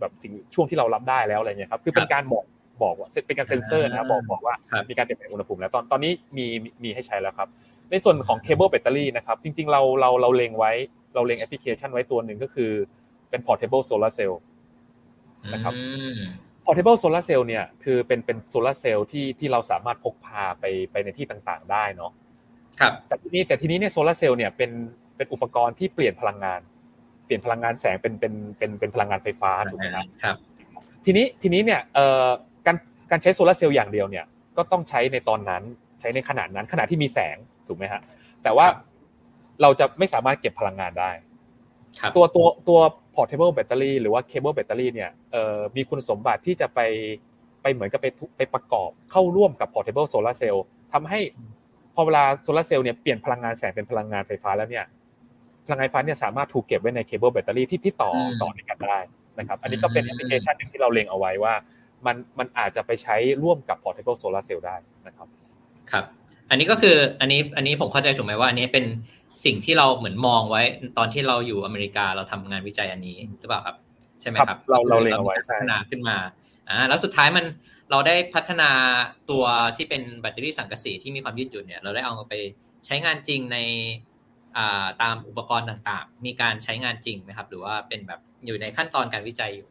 [0.00, 2.44] แบบสิ่งช่วงที่เรารับได้แล้วอะไรเงี้ยครับคือเป็นการบอก
[2.82, 4.54] บอกว่าเป็นการเซ็นเซอร์นะบอกบอกว่า
[4.88, 6.46] มีการเปลี่ยนแปลงอุณหภูมิแล้วตอนตอนนี้มี
[6.84, 7.48] มีให้ใช้แล้วครับ
[7.90, 10.72] ในส่วนของ cable battery นะครับ จริง ๆ เราเราเราเล็งไว้
[11.14, 12.70] เราเล็งแอปพลิเคชันไว้ตัวหนึ่งก็คือ
[13.30, 14.34] เป็น portable solar cell
[15.52, 15.72] นะครับ
[16.64, 22.12] portable solar cell เนี่ยคือเป็นเป็นโซลาร์เซลล์ที่ที่เราสามารถพกพาไปไปในที่ต่างๆ ได้เนาะ
[22.80, 24.70] ครับแต่ทีนี้แต่ทีนี้เนี่ยโซลาร์เซลล์เนี่ยเป็น
[25.16, 26.60] เป็นอุปกรณ์ที่เปลี่ยนพลังงาน
[27.24, 30.36] เปลี่ยนพลังงานแสงเป็นเป็นเป็นเป็นพลังงานไฟฟ้าถูกไหมครับครับ
[31.04, 32.28] ทีนี้ทีนี้เนี่ยเอ่อ
[32.66, 32.76] การ
[33.10, 34.24] การใช้โซลาร์เซลล์อย่างเดียวเนี่ย
[34.56, 35.62] ก็ต้องใช้ในตอนนั้น
[36.00, 37.36] ใช้ในขนาดนั้นขณะที่มีแสง
[37.68, 38.00] ถูกไหมฮะ
[38.42, 38.66] แต่ว่า
[39.62, 41.10] เราจะไม่สามารถเก็บพลังงานได้
[42.16, 42.78] ตัวตัวตัว
[43.14, 46.80] portable battery หรือว่า cable battery เนี่ยเอ่อมีคุณสมบัติที่จะไป
[47.62, 50.58] ไปเหมือนกับไปไปประกอบเข้าร่วมกับ portable solar cell
[50.92, 51.20] ทำให้
[51.94, 54.84] พอเวลาโซลาร์เซลล์เนี่ยเปลี่ยนพลังงานแสงเป็นพลังงานไฟฟ้าแล้วเนี่ย
[55.66, 58.10] พลังงานไฟฟ้าเนี่ยสามารถถูกเก็บไว้ใน cable battery ที่ที่ต่อ
[58.42, 58.98] ต่อในกันได้
[59.38, 61.54] นะครับ อันนี้ก็เป็นแอปพลิเคชันหนึ่งที่เราเล็งเอาไว้ว่า
[62.06, 65.28] มันมันอาจจะไปใช้ร่วมกับ portable solar cell ได้นะครับ
[65.90, 66.04] ครับ
[66.50, 68.84] อันนี้ก็คืออันนี้อันนี้ผมเข้าใจถูกไหมว่าอันนี้เป็น
[69.44, 70.62] สิ่งที่เราเหมือนมองไว้
[70.98, 73.76] ตอนที่เราอยู่อเมริกาเราทำงานวิจัยอันนี้หรือเปล่าครับ
[74.20, 76.16] ใช่ไหมครับ เราเราเล็งเอาไว้พัฒนาขึ้นมา
[76.68, 77.44] อ่าแล้วสุดท้ายมัน
[77.90, 78.70] เราได้พัฒนา
[79.30, 79.44] ตัว
[79.76, 82.34] ที่เป็นแบตเตอรี่สังกะสีที่มีความยืดหยุ่นเนี่ย เราได้เอาไป
[82.86, 83.58] ใช้งานจริงใน
[85.02, 89.68] ตามอุปกรณ์ต่างๆ มีการใช้งานจริงไหมครับ หรือว่าเป็นแบบอยู่ในขั้นตอนการวิจัยอยู่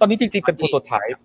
[0.00, 1.22] ตอนนี้จริงๆเป็น proto type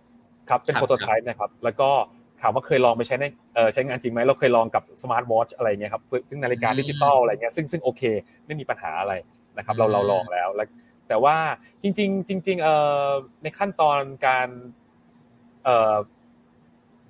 [0.50, 3.26] ครับ เป็น prototype นะครับ แล้วก็ถามว่าเคยลองไปใช้ใน
[3.74, 8.02] ใช้งานจริงไหมเราเคยลองกับ smart watch อะไรเงี้ยครับซึ่งนาฬิกาดิจิตอลอะไรเงี้ยซึ่งซึ่งโอเค
[8.46, 9.14] ไม่มีปัญหาอะไร
[9.58, 10.68] นะครับเราเราลองแล้วแล้ว
[11.08, 11.36] แต่ว่า
[11.82, 14.48] จริง ๆ จริงๆในขั้นตอนการ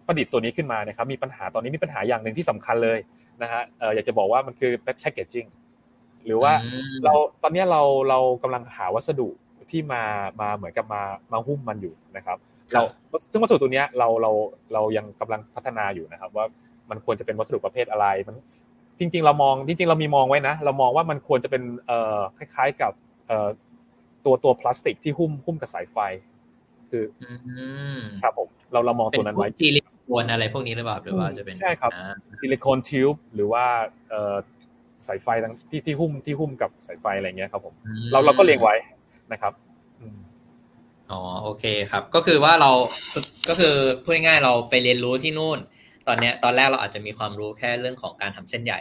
[0.07, 2.99] ประดิษฐ์ตัวนี้ขึ้นมานะครับมีปัญหาตอนนี้มีปัญหาอย่างหนึ่งที่สำคัญเลย
[3.41, 3.61] นะฮะ
[3.95, 5.45] อยากจะบอกว่ามันคือแพ็กเกจจิ้ง
[6.25, 6.53] หรือว่า
[7.03, 9.27] เราตอนนี้เราเรากำลังหาวัสดุ
[9.71, 10.03] ที่มา
[10.41, 12.37] มาเหมือนกับมามาหุ้มมันอยู่นะครับ
[12.73, 12.83] เรา
[13.31, 14.31] ซึ่งวัสดุตัวนี้เราเรา
[14.73, 16.45] เรายังกำลังพัฒนาอยู่นะครับ ว่า
[16.89, 18.35] มันควรจะเป็นวัสดุประเภทอะไรมัน
[18.99, 22.91] จริง ๆ เรามองจริง ๆ เรามีมองไว้นะ เรามองว่ามันควรจะเป็นเอ่อคล้าย ๆกับ
[23.27, 23.49] เอ่อ
[24.25, 25.97] ตัวตัวพลาสติกที่หุ้มหุ้มกับสายไฟ
[26.89, 27.03] คือ
[28.21, 31.91] ครับผมเราเรามองตัวนั้นไว้ซิลิโคนอะไรพวกนี้หรือเปล่าหรือว่าจะเป็นใช่ครับ
[32.39, 33.65] ซิลิโคนทิวบ์หรือว่า
[34.09, 34.35] เอ่อ
[35.07, 35.27] สายไฟ
[35.69, 37.73] ที่ที่หุ้มที่หุ้มกับสายไฟอะไรเงี้ยครับผม
[38.11, 38.75] เราเราก็เรียงไว้
[39.31, 39.53] นะครับ
[41.11, 42.71] อ๋อโอเคครับ ก็คือว่าเรา
[43.49, 45.59] ก็คือพูดง่ายๆเราไปเรียนรู้ที่นู่น
[46.07, 48.79] ตอนเนี้ยตอนแรกเราอาจจะมีความรู้แค่เรื่องของการทำเส้นใหญ่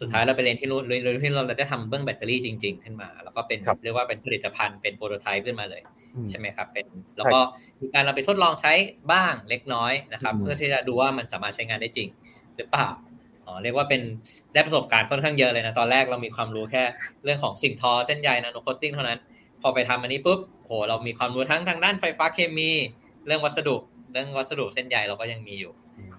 [0.00, 5.82] สุดท้ายเราไปเรียนที่นู่นเรียนที่เราได้ทำเบื้องแบตเตอรี่จริง ๆ ขึ้นมา แล้วก็เป็นเรียกว่าเป็นผลิตภัณฑ์เป็น prototype ขึ้นมาเลย
[6.30, 7.40] ใช่ไหมครับเป็นแล้วก็
[7.80, 8.72] มีการเราไปทดลองใช้
[9.12, 12.08] บ้างเล็กน้อยนะครับ เพื่อที่จะดูว่ามันสามารถใช้งานได้จริง
[12.56, 12.88] หรือเปล่า
[13.46, 14.02] อ๋อเรียกว่าเป็น
[14.54, 16.82] ได้ประสบการณ์ค่อนข้างเยอะเลยนะตอนแรกเรามีความรู้แค่
[17.24, 19.18] เรื่องของสิ่งทอเส้นใย nano coating เท่านั้น
[19.64, 22.70] พอไปทำอันนี้ปุ๊บโหเรามีความรู้ทั้งทางด้านไฟฟ้าเคมี
[23.26, 23.76] เรื่องวัสดุ
[24.12, 25.72] เรื่องวัสดุเส้นใยเราก็ยังมีอยู่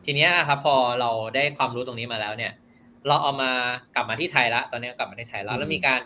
[0.05, 2.51] ทีนี้ครับพอเราได้ความรู้ตรงนี้มาแล้วเนี่ย
[3.07, 3.51] เราเอามา
[3.95, 5.99] กลับมาที่ไทยละตอนนี้กลับมาที่ไทยแล้วแล้วมีการ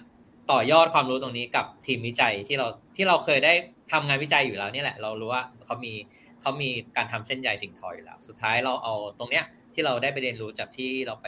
[0.52, 3.54] ต่อยอดความรู้ตรงนี้กับทีมวิจัยที่เราที่เราเคยได้
[3.92, 5.94] ทำงานวิจัยอยู่แล้วนี่แหละ เรารู้ว่าเขามี
[6.42, 11.28] เขามีการทำเส้นใยสิ่งทออยู่แล้ว สุดท้ายเราเอาตรงเนี้ยที่เราได้ไปเรียนรู้จากที่เราไป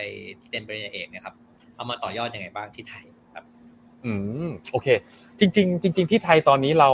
[0.50, 1.36] เรียนปริญญาเอกเนี่ยครับ
[1.76, 3.46] เอามาต่อยอดยังไงบ้างที่ไทยครับ
[4.06, 4.12] อื
[4.48, 4.88] มโอเค
[5.42, 6.90] จริงๆจริง ๆ ที่ไทยตอนนี้เรา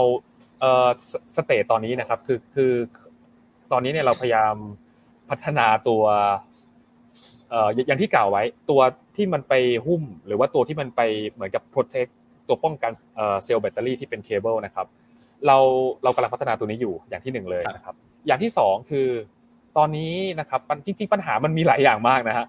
[0.60, 0.88] เอ่อ
[1.36, 2.72] state ตอนนี้นะครับ คือคือ
[3.72, 4.54] ตอนนี้เนี่ยเราพยายาม
[5.30, 6.02] พัฒนาตัว
[7.50, 8.80] เอ่ออย่างที่กล่าวไว้ ตัว
[9.16, 9.54] ที่มันไป
[9.86, 11.00] หุ้ม หรือว่าตัวที่มันไป
[11.32, 12.06] เหมือนกับ protect
[12.48, 12.92] ตัวป้องกัน
[13.44, 14.86] เซลล์แบตเตอรี่ที่เป็นเคเบิลนะครับ
[15.46, 15.56] เรา
[16.02, 17.94] เรากำลังพัฒนาตัวนี้อยู่อย่างที่หนึ่งเลยนะครับ
[18.26, 19.08] อย่างที่สองคือ
[19.76, 22.46] ตอนนี้นะครับจริงๆปัญหามันมีหลายอย่างมากนะฮะ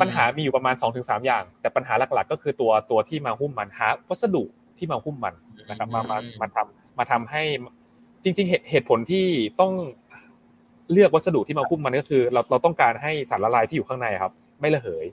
[0.00, 4.44] ปัญหามีอยู่ประมาณ2อถึงสอย่าง แต่ปัญหาหลักๆ ก็คือตัวตัวที่มาหุ้มมันหาวัสดุ
[4.78, 5.34] ที่มาหุ้มมัน
[5.68, 7.42] นะครับมามามาทำมาทำให้
[8.24, 9.26] จริงๆเหตุเหตุผลที่
[9.60, 9.72] ต้อง
[10.92, 15.06] เลือกวัสดุที่มาหุ้มมันก็คือ เราเราต้องการให้สารละลายที่อยู่ข้างในครับ ไม่ระเหย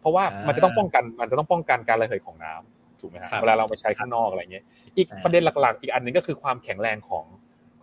[0.00, 4.64] เพราะว่ามันจะต้องป้องกันมันจะต้องป้องกันการระเหยของน้ำถูกไหมครับเวลาเราไปใช้ข้างนอกอะไรเงี้ย
[4.96, 7.24] อีกประเด็นหลักๆ อีกอันหนึ่งก็คือความแข็งแรงของ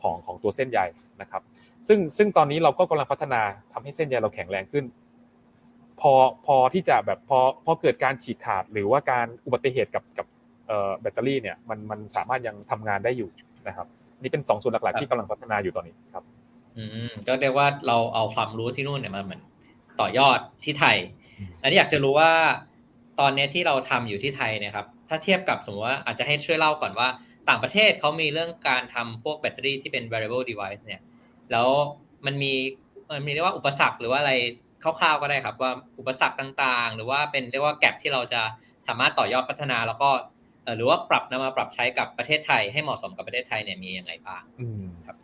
[0.02, 0.80] ของของตัวเส้นใย
[1.22, 1.42] นะครับ
[1.88, 3.42] ซึ่งซึ่งตอนนี้เราก็กำลังพัฒนา
[3.74, 4.86] ทำให้เส้นใยเราแข็งแรงขึ้น
[6.02, 6.14] พอ
[6.46, 10.28] พอที่จะแบบพอพอเกิดการฉีกขาดหรือว่าการอุบัติเหตุกับกับ
[11.02, 13.30] แบตเตอรี่เนี่ยมันมันสามารถยังทำงานได้อยู่
[13.68, 13.88] นะครับ
[14.22, 16.24] นี่เป็นสองส่วนหลักๆที่กำลังพัฒนาอยู่ตอนนี้ครับ
[16.78, 19.42] อืมก็เรียกว่าเราเอาความรู้ที่นู่นเนี่ยมาเหมือน
[20.00, 20.98] ต่อยอดที่ไทย
[21.62, 22.32] อันนี้อยากจะรู้ว่า
[23.20, 27.08] ตอนนี้ที่เราทำอยู่ที่ไทยเนี่ยครับ ถ้าเทียบกับสมมติว่าอาจจะให้ช่วยเล่าก่อนว่า
[27.50, 31.02] ต่างประเทศเขามีเรื่องการทำพวกแบตเตอรี่ที่เป็น variable device เนี่ย
[31.52, 31.68] แล้ว
[32.26, 32.54] มันมี
[33.12, 34.34] มันมีเรียกว่าอุปสรรคหรือว่าอะไร
[34.84, 38.42] คร่าวๆก็ได้ครับ ว่าอุปสรรคต่างๆ หรือว่าเป็นเรียกว่าแกลบที่เราจะ
[38.88, 40.10] สามารถต่อยอดพัฒนาแล้วก็
[40.76, 44.44] หรือว่าปรับนำมาปรับใช้กับประเทศไทย ให้เหมาะสมกับประเทศไทยเนี่ยมีอย่างไรบ้าง
[45.08, 45.18] ครับ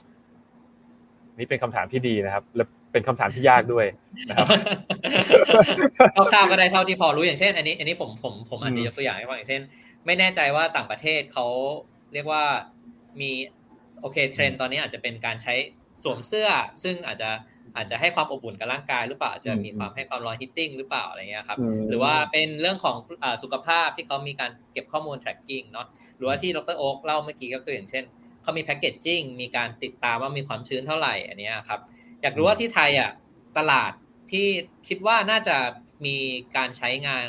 [1.37, 3.85] นี่เป็นคำถามที่ดีนะครับ และเป็นคำถามที่ยากด้วย
[4.29, 4.47] นะครับ
[6.33, 9.61] คร่าวๆก็ได้เท่าที่พอรู้อย่างเช่น อันนี้ อันนี้ผมผมผมอาจจะยกตัวอย่างให้ฟังอย่างเช่น
[10.05, 11.47] ไม่แน่ใจว่าต่างประเทศเขา
[12.13, 12.43] เรียกว่า
[13.21, 13.31] มี
[14.01, 15.53] โอเคเทรนตอนนี้อาจจะเป็นการใช้
[16.03, 16.49] สวมเสื้อ
[16.83, 17.29] ซึ่งอาจจะ
[17.75, 21.57] อาจจะให้ความอบอุ่นกับร่างกายหรือเปล่าอาจจะมีความให้ความร้อน heating หรือเปล่าอะไรเงี้ยครับ
[21.89, 22.97] หรือว่าเป็นเรื่องของ
[23.43, 28.03] สุขภาพที่เขามีการเก็บข้อมูล tracking เนาะหรือว่าที่ดรโอ๊กเล่าเมื่อกี้ก็คืออย่างเช่น
[28.41, 31.79] เขามี packaging มีการติดตามว่ามีความชื้นเท่าไหร่อันนี้ครับ
[32.21, 33.11] อยากรู้ว่าที่ไทยอะ
[33.57, 33.91] ตลาด
[34.31, 34.47] ที่
[34.87, 35.55] คิดว่าน่าจะ
[36.05, 36.15] มี
[36.55, 37.25] การใช้งาน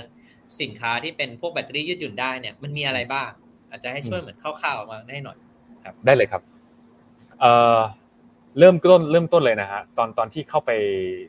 [0.61, 3.31] สินค้าที่เป็นพวกแบตเตอรี่ยืดหยุ่นได้เนี่ยมันมีอะไรบ้าง
[3.71, 5.39] อาจจะให้ช่วยเหมือนคร่าวๆมาได้หน่อย
[5.85, 6.43] ครับ ได้เลยครับ
[7.41, 7.79] เอ่อ
[8.59, 10.71] เริ่มต้นเริ่มต้นเลยนะฮะตอนตอนที่เข้าไป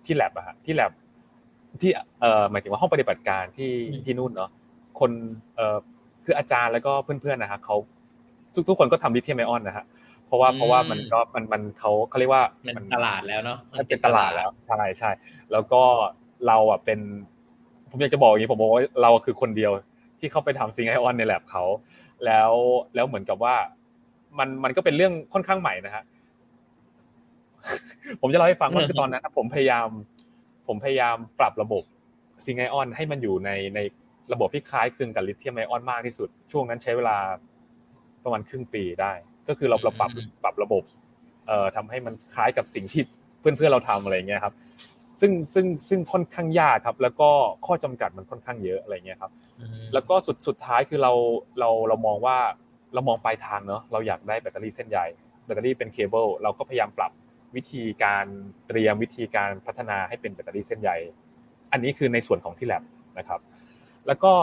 [0.06, 0.92] ที่แลบอะฮะที่แลบ
[1.82, 3.74] ที่เอ่อหมายถึงว่าห้องปฏิบัติการที่
[4.06, 4.50] ที่นู่นเนาะ
[5.00, 5.12] คน
[5.56, 5.78] เอ่อ
[6.26, 7.76] คืออาจารย์แล้วก็เพื่อนๆนะฮะเขา
[8.56, 9.86] ทุกทุกคนก็ทำลิเธียมไอออนนะฮะ
[10.26, 12.44] เพราะว่าเพราะว่ามันก็มันมันเขาเขาเรียกว่า
[12.78, 15.10] มันตลาดแล้วเนาะมันเป็นตลาดแล้วใช่ใช่
[15.52, 15.82] แล้วก็
[16.48, 17.00] เราอะเป็น
[17.90, 19.72] ผมอยากจะบอกอย่างนี้ผมบอกว่าเราคือคนเดียว
[20.20, 21.64] ที่เข้าไปทำซิงไอออนในแลบเขา
[22.26, 22.52] แล้ว
[22.96, 23.56] แล้วเหมือนกับว่า
[24.40, 26.04] มันมันก็เป็นเรื่องค่อนข้างใหม่นะฮะ
[28.22, 29.88] ผมจะเล่าให้ฟังว่าคือตอนนั้นผมพยายาม
[30.68, 31.84] ผมพยายามปรับระบบ
[32.46, 33.80] ซิงไอออนให้มันอยู่ในใน
[34.34, 37.18] ระบบที่คล้ายคลึงกับลิเธียมไอออนมากที่สุด ช่วงนั้นใช้เวลา
[38.24, 39.14] ประมาณครึ่งปีได้
[39.48, 40.12] ก็คือเราเราปรับ
[40.44, 40.84] ปรับระบบ
[41.48, 43.02] เอ่อทำให้มันคล้ายกับสิ่งที่
[43.40, 44.54] เพื่อนเพื่อเราทำอะไรเงี้ยครับ
[45.20, 47.30] ซึ่งซึ่งซึ่งค่อนข้างยากครับ แล้วก็
[47.66, 49.32] ข้อจำกัดมันค่อนข้างเยอะอะไรเงี้ยครับ
[49.94, 51.12] แล้วก็สุดสุดท้ายคือเรา
[51.60, 52.38] เราเรามองว่า
[52.94, 55.06] เรามองปลายทางเนาะเราอยากได้แบตเตอรี่เส้นใหญ่
[55.46, 57.12] แบตเตอรี่เป็นเคเบิลเราก็พยายามปรับ
[57.56, 58.26] วิธีการ
[58.68, 60.98] เตรียมวิธีการพัฒนาให้เป็นแบตเตอรี่เส้นใหญ่
[61.72, 62.84] อันนี้คือในส่วนของที่แล็บ
[63.20, 63.40] นะครับ
[64.08, 64.34] แล้วก็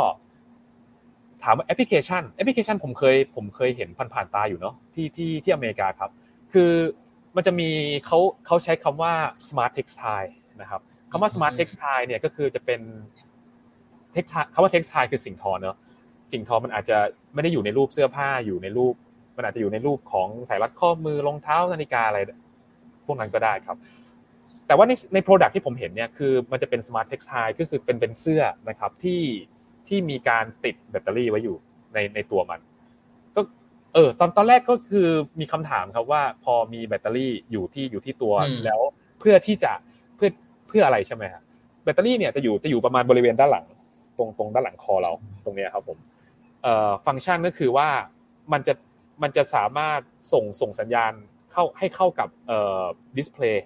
[1.42, 6.10] ถามว่าแอปพลิเคชันแอปพลิเคชันผมเคยผมเคยเห็นผ่านๆตาอยู่เนาะที่ที่ที่อเมริกาครับ
[6.52, 6.70] คือ
[7.36, 7.70] มันจะมี
[8.06, 9.12] เขาเขาใช้คำว่า
[9.48, 12.80] smart textile นะครับคำว่า smart textile เนี่ยก็คือจะเป็น
[14.14, 15.76] textile คำว่า textile คือสิ่งทอเนาะ
[16.32, 16.98] สิ่งทอมันอาจจะ
[17.34, 18.94] ไม่ได้อยู่ในรูปเสื้อผ้าอยู่ในรูป
[19.36, 22.30] มันอาจจะอยู่ในรูปของสายรัดข้อมือรองเท้านาฬิกาอะไรพ
[23.12, 23.76] วกนั้นก็ได้ครับ
[24.66, 29.22] แต่ว่าในใน product ที่ผมเห็นเนี่ยคือมันจะเป็น smart textile ก็คือเป็นเป็นเสื้อนะครับที่
[29.88, 31.56] ที่มีการติดแบตเตอรี่ไว้อยู่
[31.94, 32.60] ในในตัวมัน
[33.34, 33.40] ก็
[33.94, 35.08] เออตอนตอนแรกก็คือ
[35.40, 38.80] มีคำถามครับว่าพอมีแบตเตอรี่อยู่ที่อยู่ที่ตัวแล้ว
[39.20, 39.72] เพื่อที่จะ
[40.16, 40.30] เพื่อ
[40.68, 41.42] เพื่ออะไรใช่ไหมครับ
[41.84, 43.66] แบตเตอรี่เนี่ยจะอยู่จะอยู่ประมาณบริเวณด้านหลัง
[44.18, 45.12] ตรงตรงด้านหลังคอเรา
[45.44, 45.98] ตรงนี้ครับผม
[46.62, 47.88] เอ่อฟังก์ชันก็คือว่า
[48.52, 48.74] มันจะ
[49.22, 50.00] มันจะสามารถ
[50.32, 51.12] ส่งส่งสัญญาณ
[51.52, 52.82] เข้าให้เข้ากับเอ่อ
[53.16, 53.64] display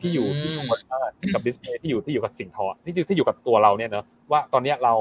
[0.00, 0.74] ที่อยู่ที่ตัว
[1.34, 4.94] กับ display ที่อยู่ที่อยู่กับสิ่งทอที่ที่อยู่กับตัวเราเนี่ยเนาะว่าตอนนี้เรา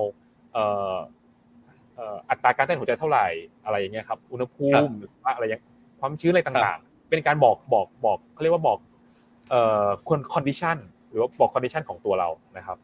[2.29, 3.27] อัตราการเต้นหัวใจเท่าไหร่
[3.65, 5.61] อะไรอย่างเงี้ยครับอุณหภูมิหรือว่าอะไรอย่าง
[5.99, 8.77] ความชื้นอะไรต่างๆ เป็นการบอกบอกบอกเขาเรียกว่าบอก
[9.49, 10.77] เอ่อ con condition
[11.09, 12.77] หรือว่าบอก condition ของตัวเรานะครับ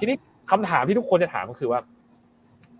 [0.00, 0.16] ทีนี้
[0.50, 1.80] คำถามที่ทุกคนจะถามก็คือว่า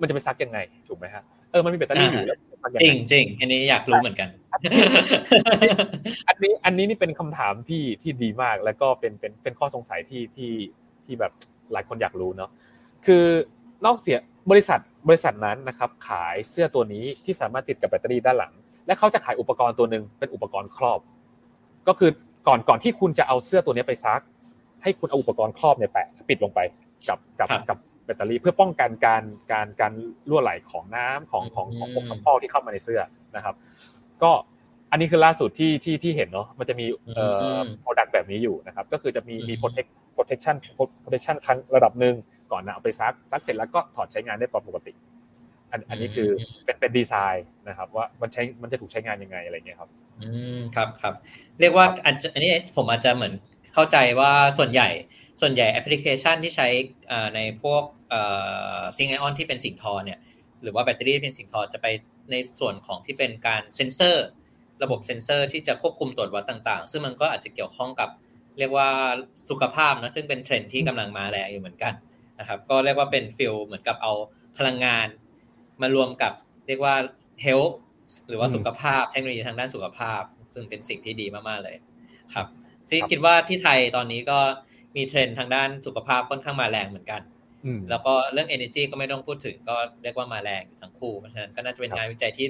[0.01, 2.39] มันจะไปซักยังไงถูกไหมฮะเออมันมีแบตเตอรี่อยู่แล้ว
[2.83, 4.29] จริงจริงอันนี้อยากรู้เหมือนกัน
[6.29, 10.53] อันนี้อันนี้นี่เป็นคำถามที่ที่ดีมากแล้วก็เป็นเป็นเป็นข้อสงสัยที่ที่
[11.05, 11.33] ที่แบบ
[11.73, 12.51] หลายคนอยากรู้เนาะ
[13.07, 13.25] คือ
[13.85, 14.19] นอกเสีย
[14.51, 18.53] บริษัทบริษัทนั้นนะครับขายเสื้อตัวนี้ที่สามารถติดกับแบตเตอรี่ด้านหลัง
[18.87, 21.01] และเขาจะขายอุปกรณ์ตัวหนึ่งเป็นอุปกรณ์ครอบ
[21.89, 22.11] ก็คือ
[22.49, 24.21] ก่อนก่อนที่คุณจะเอาเสื้อตัวนี้ไปซัก
[24.83, 26.61] ให้คุณเอาอุปกรณ์ครอบเนี่ยแปะปิดลงไป
[27.09, 29.93] กับกับกับ แบตเตอรี่เพื่อป้องกันการการการ
[30.29, 33.01] รั่วไหลของน้ำของของของพวกสัมพอที่เข้ามาในเสื้อ
[33.37, 33.55] นะครับ
[34.23, 34.31] ก็
[34.91, 37.25] อันนี้คือล่าสุดที่ที่ที่เห็นเนาะมันจะมีเอ่
[37.59, 40.57] อ product แบบนี้อยู่นะครับ ก็คือจะมีมี protect protection
[41.05, 42.15] protection ครั้งระดับหนึ่ง
[42.53, 44.93] ก่อนนะเอาไปซักซักเสร็จแล้วก็ถอดใช้งานได้ปกติ
[45.71, 46.29] อันอันนี้คือ
[46.65, 49.91] เป็นเป็นดีไซน์นะครับ ว่ามันใช้มันจะถูกใช้งานยังไงอะไรเงี้ยครับ
[50.21, 51.15] อืมครับครับ
[51.61, 53.33] เรียกว่าอันนี้ผมอาจจะเหมือน
[53.75, 54.89] เข้าใจว่าส่วนใหญ่
[55.41, 56.69] ส่วนใหญ่แอปพลิเคชันที่ใช้
[57.35, 57.83] ในพวก
[58.97, 60.19] zinc ion ที่เป็นสิ่งทอเนี่ย
[60.63, 61.87] หรือว่าแบตเตอรี่เป็นสิ่งทอจะไป
[62.31, 64.27] ในส่วนของที่เป็นการเซนเซอร์
[64.83, 68.09] ระบบเซนเซอร์ที่จะควบคุมตรวจวัดต่าง ๆ ซึ่งมันก็อาจจะเกี่ยวข้องกับ
[68.59, 68.89] เรียกว่า
[69.49, 71.93] สุขภาพนะซึ่งเป็นเทรนที่กำลังมาแรงอยู่เหมือนกัน
[72.39, 74.13] นะครับก็เรียกว่าเป็น field เหมือนกับเอา
[74.59, 75.07] พลังงาน
[75.83, 76.33] มารวมกับ
[76.67, 76.95] เรียกว่า
[77.43, 77.77] เฮลท์
[78.29, 80.23] หรือว่าสุขภาพเทคโนโลยีทางด้านสุขภาพ
[80.55, 81.77] ซึ่งเป็นสิ่งที่ดีมากๆเลย
[82.35, 82.47] ครับ
[82.89, 84.39] ที่คิดว่าที่ไทยตอนนี้ก็
[84.97, 87.21] มีเทรนด์ทางด้านสุขภาพค่อนข้างมาแรงเหมือนกัน
[87.91, 92.47] แล้วก็เรื่อง energy ก็ไม่ต้องพูดถึงก็เรียกว่ามาแรงทั้งคู่ เพราะฉะนั้นก็น่าจะเป็นงานวิจัยที่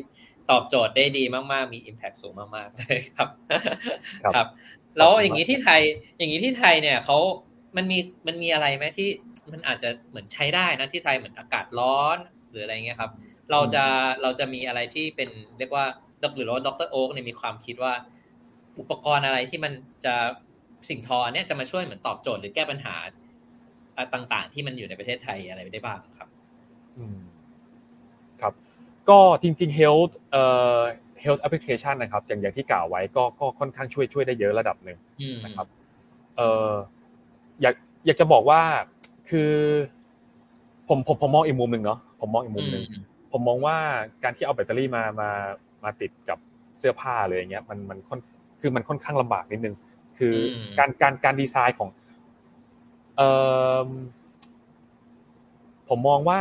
[0.51, 3.29] ตอบโจทย์ได้ดีมากๆ มี impact สูงมากๆเลยครับ
[4.35, 4.47] ครับ
[4.99, 5.81] แล้วอย่างนี้ที่ไทย
[6.19, 7.19] อย่างนี้ที่ไทยเนี่ยเขา
[7.77, 9.09] มันมี มันมีอะไรไหมที่
[9.53, 12.19] มันอาจจะเหมือนใช้ได้นะที่ไทยเหมือนอากาศร้อน
[12.51, 13.11] หรืออะไรเงี้ยครับ
[13.51, 13.85] เราจะ
[14.23, 15.85] เราจะมีอะไรที่เป็นเรียกว่า
[16.23, 17.93] ดรหรือว่าดรโอ๊กเนี่ยมีความคิดว่า
[18.79, 19.73] อุปกรณ์อะไรที่มัน
[20.05, 20.15] จะ
[20.89, 22.95] สิ่งทอเนี่ยจะมาช่วยเหมือนตอบโจทย์หรือแก้ปัญหา
[24.15, 26.29] ต่างๆ ที่มันอยู่ในประเทศไทยอะไรได้บ้างครับ
[26.99, 27.19] อืม
[28.41, 28.53] ครับ
[29.09, 30.45] ก็จริงๆ health เอ่
[30.79, 30.81] อ
[31.25, 34.99] health application นะครับ อย่างอย่างที่กล่าวไว้ก็ก็ค่อนข้างช่วยช่วยได้เยอะระดับหนึ่ง
[35.45, 35.67] นะครับ
[36.37, 36.71] เอ่อ
[37.63, 37.75] อยาก
[38.07, 38.61] อยากจะบอกว่า
[39.31, 39.53] คือ
[40.89, 42.85] ผมผมผมมองอีกมุมหนึ่งเนาะผมมองอีกมุมหนึ่ง
[43.33, 43.77] ผมมองว่า
[44.23, 45.31] การที่เอาแบตเตอรี่มามา
[45.85, 46.39] มาติดกับ
[46.79, 48.21] เสื้อผ้าเลยอย่างเงี้ยมันมันค่อน
[48.61, 49.75] คือมันค่อนข้างลำบากนิดนึง
[50.19, 50.35] คือ
[50.79, 51.98] การการการดีไซน์ของเอ่อ
[55.89, 56.41] ผมมองว่า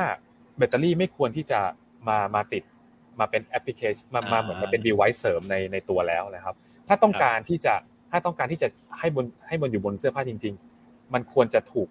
[0.58, 1.60] แบตเตอรี่ไม่ควรที่จะ
[2.08, 2.64] มามาติด
[3.20, 6.56] มาเป็นแอปพลิเคชันมามาเหมือนมาเป็น device เสริมในในตัวแล้วนะครับ
[6.88, 7.74] ถ้าต้องการที่จะ
[8.12, 8.68] ถ้าต้องการที่จะ
[9.00, 11.88] ให้บนให้บนอยู่บนเสื้อผ้าจริง ๆ มันควรจะถูก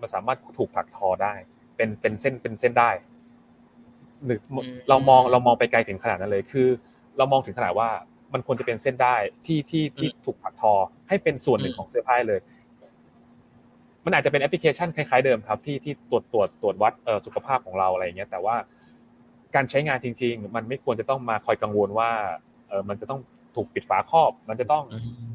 [0.00, 1.34] มันสามารถถูกถักทอได้
[1.76, 2.90] เป็นเป็นเส้นเป็นเส้นได้
[4.24, 4.40] หรือ
[4.88, 6.68] เรามองเรามองไปไกลถึงขนาดนั้นเลย คือ
[7.18, 7.90] เรามองถึงขนาดว่า
[8.32, 10.74] มันควรจะเป็นเส้นได้ที่ที่ที่ถูกถักทอ
[11.08, 12.40] ให้เป็นส่วนหนึ่งของเสื้อผ้าเลย
[14.06, 16.92] มันอาจจะเป็นแอปพลิเคชันคล้ายๆเดิมครับที่ที่ตรวจตรวจตรวจวัด
[17.26, 18.56] สุขภาพของเราอะไรอย่างเงี้ย แต่ว่า
[19.54, 22.10] การใช้งานจริง ๆ มันไม่ควรจะต้องมาคอยกังวลว่า
[22.68, 23.20] เออมันจะต้อง
[23.54, 24.84] ถูกปิดฝาครอบ มันจะต้อง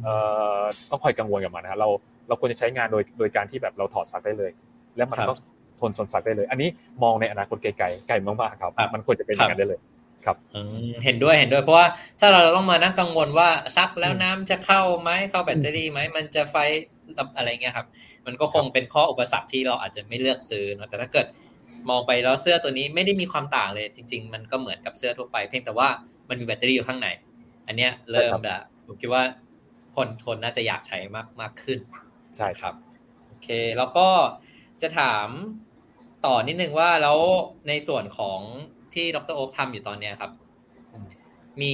[0.04, 0.16] เอ่
[0.60, 1.90] อต้องคอยกังวลกับมันนะเรา
[2.28, 4.52] เราควรจะใช้งานโดยโดยการที่แบบเราถอดซักได้เลย
[4.98, 5.34] แล้วมันก็
[5.80, 6.70] ทนสนสักได้เลย อันนี้
[7.04, 9.80] มองในอนาคตไกลๆไกลมากๆครับ มันควรจะเป็นอย่างนั้นได้เลย
[10.26, 10.38] ครับ
[11.06, 11.88] เห็นด้วยเห็นด้วยเพราะว่า
[12.20, 16.56] ถ้าเราต้องมานั่งกังวลว่าซักแล้วน้ำจะเข้าไหมเข้าแบตเตอรี่ไหมมันจะไฟ
[17.38, 17.88] อะไรเงี้ยครับ
[18.26, 21.28] มันก็คงเป็นข้ออุปสรรคที่เราอาจจะไม่เลือกซื้อเนาะแต่ถ้าเกิด
[21.89, 25.88] มองไปแล้วเสื้อตัวนี้ไม่ได้มีความต่างเลย จริง ๆ มันก็เหมือนกับเสื้อทั่วไป เพียงแต่ว่า
[26.30, 27.08] มันมีแบตเตอรี่อยู่ข้างใน
[27.67, 29.24] อันเนี้ยเริ่มละผมคิดว่า
[29.95, 31.80] คนคนน่าจะอยากใช้มากมากขึ้น
[32.38, 32.74] ใช่ครับ
[33.28, 33.47] โอเค
[33.78, 34.08] แล้วก็
[34.82, 35.28] จะถาม
[36.26, 37.17] ต่อนิดนึงว่าแล้ว
[37.67, 38.39] ในส่วนของ
[38.93, 40.32] ที่ดรโอ๊คทำอยู่ตอนเนี้ยครับ
[41.62, 41.74] มี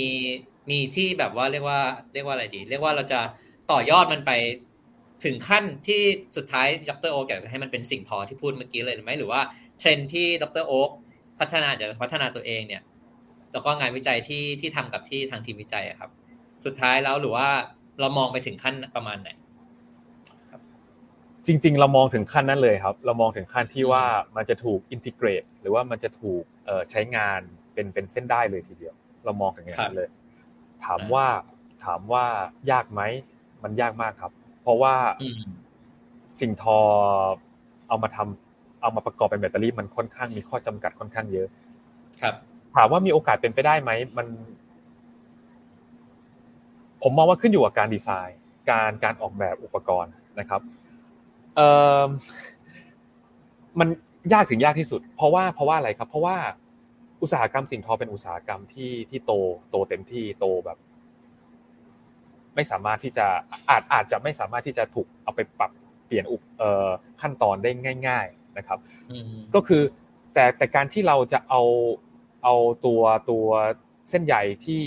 [0.69, 1.81] มีที่แบบว่าเรียกว่า
[2.13, 3.19] เรียกว่าอะไรดี เรียกว่าเราจะ
[3.71, 4.31] ต่อยอดมันไป
[5.23, 6.01] ถึงขั้นที่
[6.37, 9.41] สุดท้ายดรโอ๊คอยากจะให้มันเป็นสิ่งทอที่พูดเมื่อกี้เลยไหมหรือว่า
[9.79, 10.91] เทรนที่ดรโอ๊ค
[11.39, 12.81] พัฒนาจะพัฒนาตัวเองเนี่ย
[13.51, 16.11] แล้วก็งานวิจัยที่ที่ทำกับที่ทางทีมวิจัยครับ
[16.65, 17.47] สุดท้ายแล้วหรือว่า
[17.99, 19.29] เรามองไปถึงขั้นประมาณไหน
[21.47, 24.03] จริง ๆ เรามองถึงขั้นนั้นเลยครับ เรามองถึงขั้นที่ว่า
[24.35, 26.43] มันจะถูกอินทิเกรตหรือว่ามันจะถูก
[26.91, 27.41] ใช้งาน
[27.73, 30.09] เป็นเป็นเส้นได้เลยทีเดียว เรามองถึงอย่างนั้นเลย
[30.85, 31.25] ถามว่า
[31.85, 32.25] ถามว่า
[32.71, 33.01] ยากไหม
[33.63, 34.31] มันยากมากครับ
[34.67, 34.95] เพราะว่า
[36.39, 36.79] สิ่งทอ
[37.87, 41.47] เอามาทำเอามาประกอบเป็นแบตเตอรี่มันค่อนข้างมีข้อจำกัดค่อนข้างเยอะ
[42.21, 42.35] ครับ
[42.75, 44.27] ถามว่ามีโอกาสเป็นไปได้ไหมมัน
[47.03, 50.61] ผมมองว่าขึ้นอยู่กับการดีไซน์ การการออกแบบอุปกรณ์นะครับ
[51.55, 51.59] เอ
[52.01, 52.03] อ
[53.79, 53.87] มัน
[54.33, 56.37] ยากถึงยากที่สุด เพราะว่าเพราะว่าอะไรครับ เพราะว่า
[57.21, 59.31] อุตสาหกรรมสิ่งทอเป็นอุตสาหกรรมที่ที่โต
[59.69, 60.77] โตเต็มที่โตแบบ
[62.57, 63.27] ไม่สามารถที่จะ
[63.69, 65.71] อาจอาจจะไม่สามารถที่จะถูกเอาไปปรับ
[66.05, 66.89] เปลี่ยนอุปเอ่อ
[67.21, 67.71] ขั้นตอนได้
[68.07, 68.79] ง่าย ๆนะครับ
[69.55, 69.83] ก็คือ
[70.33, 71.61] แต่แต่การที่เราจะเอา
[72.43, 73.45] เอาตัวตัว
[74.09, 74.83] เส้นใหญ่ที่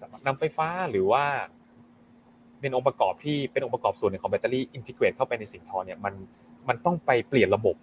[0.00, 1.24] สามารถนำไฟฟ้าหรือว่า
[2.60, 6.14] เป็นองค์ประกอบที่เป็นองค์ประกอบส่วนหนึ่งของแบตเตอรี่อินทิเกรตเข้าไปในสิ่งทอเนี่ยมัน
[6.68, 7.76] มันต้องไปเปลี่ยนระบบ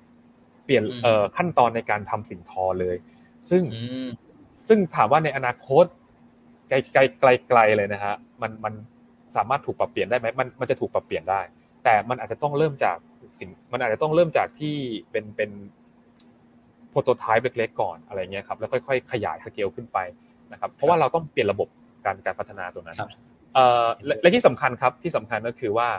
[0.65, 2.95] เปลี่ยนเอ่อขั้นตอนในการทำสิ่งทอเลย
[3.49, 3.63] ซึ่ง
[4.67, 5.85] ซึ่งถามว่าในอนาคต
[6.69, 8.73] ไกลไกลไกลไกลเลยนะฮะมันมัน
[9.35, 11.41] สามารถถูกปรับเปลี่ยนได้ไหมมันมันจะถูกปรับเปลี่ยนได้
[11.83, 12.97] แต่มันอาจจะต้องเริ่มจาก
[13.39, 14.75] สิ่งมันอาจจะต้องเริ่มจากที่
[15.11, 15.51] เป็นเป็น
[16.89, 19.97] โปรโตไทป์เล็กๆก่อนอะไรเงี้ยครับแล้วค่อยๆ ขยายสเกลขึ้นไป
[20.51, 21.67] นะครับ เพราะว่าเราต้องเปลี่ยนระบบ
[22.05, 22.97] การการพัฒนาตัวนั้น
[23.53, 23.85] เอ่อ
[24.21, 25.89] และที่สำคัญครับที่สำคัญก็คือว่า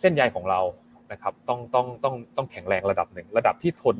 [0.00, 0.60] เส้นใยของเรา
[1.12, 3.96] นะครับ ต้องต้องต้องต้องแข็งแรงระดับหนึ่ง ระดับที่ทน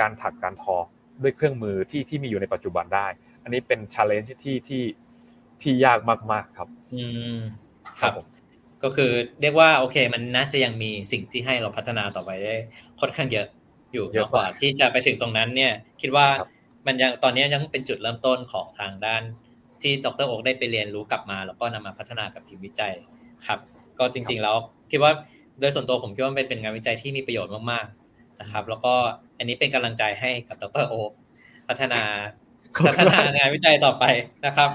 [0.00, 0.76] การถักการทอ
[1.22, 3.06] ด้วยเครื่องมือที่ที่มีอยู่ในปัจจุบันได้
[3.42, 4.82] อันนี้เป็นชาเลนจ์ที่ที่
[5.62, 5.98] ที่ยาก
[6.32, 7.04] มาก ๆครับ อื
[7.36, 7.38] ม
[8.00, 8.12] ครับ
[8.82, 12.54] ก็คือเรียกว่าโอเค มันน่าจะยังมีสิ่งที่ให้เราพัฒนาต่อไปได้
[13.00, 13.46] ค่อนข้างเยอะ
[13.92, 16.26] อยู่มากกว่าที่จะไปถึงตรงนั้นเนี่ย คิดว่า
[16.86, 19.22] มันยังตอนนี้ยังเป็นจุดเริ่มต้นของทางด้าน
[19.82, 22.94] ที่ดรโอกได้ไปเรียนรู้กลับมา แล้วก็นำมาพัฒนากับทีมวิจัย
[23.46, 23.58] ครับ
[23.98, 24.56] ก็จริง ๆ แล้ว
[24.90, 25.12] คิดว่า
[25.60, 28.94] โดยส่วนตัวผมคิดว่าเป็นเป็นงานวิจัยที่มีประโยชน์มากๆนะครับ แล้วก็
[29.38, 31.10] อันนี้เป็นกำลังใจให้กับดรโอก
[31.68, 32.02] พัฒนา
[32.86, 34.04] พัฒนางานวิจัยต่อไป
[34.46, 34.68] นะครับ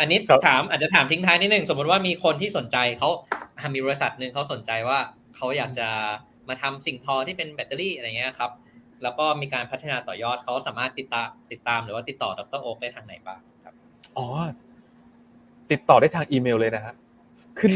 [0.00, 3.08] อันนี้ถามอาจจะถามทิ้งท้ายนิดนึงสมมติว่ามีคนที่สนใจเขา
[3.74, 4.98] มีบริษัทหนึ่งเขาสนใจว่า
[5.36, 5.88] เขาอยากจะ
[6.48, 8.50] มาทำสิ่งทอที่เป็นแบตเตอรี่อะไรเงี้ยครับ
[9.02, 13.40] แล้วก็มีการพัฒนาต่อยอดเขาสามารถติดตามติดตามหรือว่าติดต่อดรโอ๊กได้ทางไหนบ้าง
[14.16, 14.26] อ๋อ
[15.70, 16.94] ติดต่อได้ทางอีเมลเลยนะฮะ
[17.58, 17.70] ขึ้น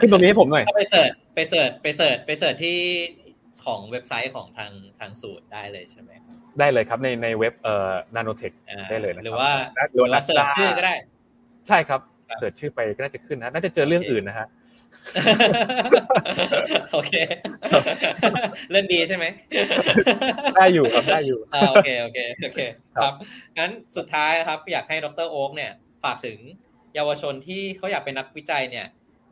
[0.00, 2.78] ขึ้นตรงนี้ให้ผมหน่อยไป search ไป search ไป search ไป search ที่
[3.64, 6.10] ของเว็บไซต์ของทางทางศูนย์ได้เลยใช่ไหม
[6.58, 8.52] ได้เลยครับในในเว็บเอ่อนาโนเทค
[8.90, 9.50] ได้เลยนะหรือว่า
[9.92, 10.94] หรือว่า search ชื่อก็ได้
[11.68, 12.00] ใช่ครับ
[12.38, 14.48] search ชื่อไปก็น่าจะขึ้นนะน่าจะเจอเรื่องอื่นนะฮะ
[16.92, 17.12] โอเค
[18.70, 19.24] เล่นดีใช่ไหม
[20.56, 21.38] ได้อยู่ครับได้อยู่
[21.70, 22.60] โอเคโอเคโอเค
[22.96, 23.14] ครับ
[23.58, 25.72] งั้นสุดท้ายครับ อยากให้ดรโอ๊กเนี่ย
[26.04, 26.38] ฝากถึง
[26.94, 28.86] เยาวชนที่เขาอยากเป็นนักวิจัยเนี่ย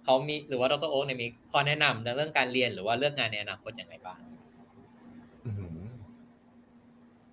[0.05, 4.19] เขามีหรือว่าดรโอ๊กเนี่ยมีข้อแนะนำในเรื่องการเรียนหรือว่าเรื่องงานในอนาคตอย่างไรบ้าง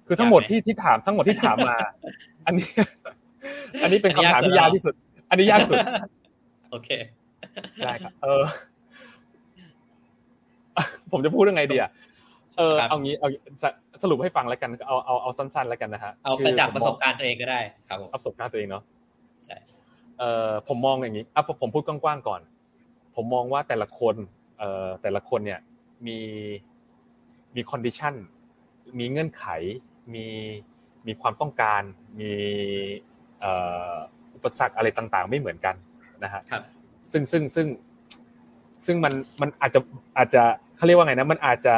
[0.07, 1.75] คือทั้งหมดที่ที่ถามทั้งหมดที่ถามมา
[2.45, 2.69] อันนี้
[3.83, 4.93] อันนี้เป็นคำถามที่ยากที่สุด
[5.29, 5.77] อันนี้ยากสุด
[6.71, 6.89] โอเค
[7.83, 8.43] ได้ครับเออ
[11.11, 11.91] ผมจะพูดยังไงดีอะ
[12.57, 13.27] เออเอางี้เอา
[14.03, 17.59] สรุปให้ฟังแล้วกันเอาเอาเอาสั้นๆแล้วกันนะฮะเอาจากประสบการณ์ตัวเองก็ได้
[17.89, 18.83] ครับประสบการณ์ตัวเองเนาะ
[19.45, 19.57] ใช่
[20.19, 22.41] เออผมมองอย่างนี้อะผมพูดกว้างๆก่อน
[23.21, 24.15] ผมมองว่าแต่ละคน
[24.59, 25.59] เอ่อแต่ละคนเนี่ย
[26.07, 26.19] มี
[27.55, 28.13] มีคอนดิชัน
[28.99, 29.45] มีเงื่อนไข
[30.13, 30.25] มี
[31.07, 31.81] มีความต้องการ
[32.19, 32.33] มี
[34.35, 35.75] อุปสรรคอะไรต่างๆ ไม่เหมือนกัน
[36.23, 36.41] นะฮะ
[37.11, 37.67] ซึ่งซึ่งซึ่ง
[38.85, 39.79] ซึ่งมันมันอาจจะ
[40.17, 40.41] อาจจะ
[40.75, 41.75] เขาเรียกว่าไงนะมันอาจจะ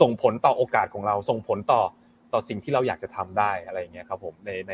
[0.00, 1.82] ส่งผลต่อโอกาสของเรา ส่งผลต่อ
[2.32, 4.72] ต่อสิ่งที่เราอยากจะทำได้อะไรอย่างเงี้ยครับผมในใน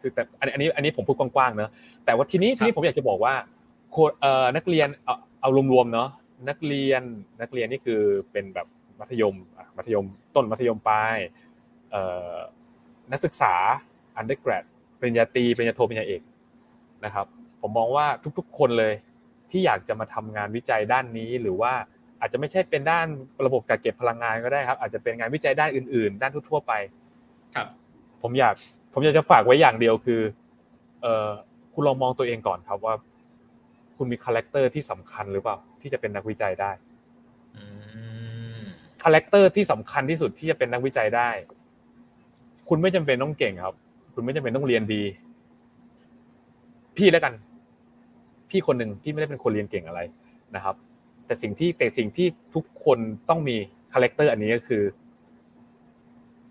[0.00, 1.70] คือแต่อันนี้อันนี้ผมพูดกว้างๆเนอะ
[2.04, 3.34] แต่ว่าทีนี้ทีนี้ผมอยากจะบอกว่า
[4.20, 4.88] เอ่อนักเรียน
[5.46, 6.08] เอาเอารวมๆเนาะ
[6.48, 7.02] นักเรียน
[7.40, 8.00] นักเรียนนี่คือ
[8.32, 8.66] เป็นแบบ
[9.00, 9.34] มัธยม
[9.76, 11.16] มัธยมต้นมัธยมปลาย
[11.90, 12.02] เอ่
[12.34, 12.36] อ
[13.12, 13.54] นักศึกษา
[14.20, 14.64] undergrad
[14.98, 16.22] ปริญญาตรีปริญญาโทปริญญาเอก
[17.04, 17.26] นะครับ
[17.60, 18.06] ผมมองว่า
[18.38, 18.94] ทุกๆ คนเลย
[19.50, 21.72] ที่อยากจะมาทำงานวิจัยด้านนี้ หรือว่า
[22.20, 23.06] อาจจะไม่ใช่เป็นด้าน
[23.46, 26.72] ระบบการเก็บพลังงานก็ได้ครับ อาจจะเป็นงานวิจัยด้านอื่น ๆ ด้านทั่วๆไป
[27.54, 27.68] ครับ
[28.22, 28.54] ผมอยาก
[28.92, 30.20] ผมอยากจะฝากไว้อย่างเดียวคือ
[31.02, 31.28] เออ
[31.72, 32.94] คุณลองมองตัวเองก่อนครับว่า
[33.96, 36.70] คุณมี character ที่สำคัญหรือเปล่า ที่จะเป็นนักวิจัยได้
[39.02, 41.30] character ที่สำคัญที่สุดที่จะเป็นนักวิจัยได้
[42.68, 43.74] คุณไม่จำเป็นต้องเก่งครับ
[44.14, 45.02] คุณไม่จำเป็นต้องเรียนดี
[46.96, 47.34] พี่แล้วกัน
[48.50, 50.00] พี่คนหนึ่งพี่ไม่ได้เป็นคนเรียนเก่งอะไร
[50.56, 50.74] นะครับ
[51.26, 53.56] แต่สิ่งที่แต่สิ่งที่ทุกคนต้องมี
[53.92, 54.82] character อันนี้ก็คือ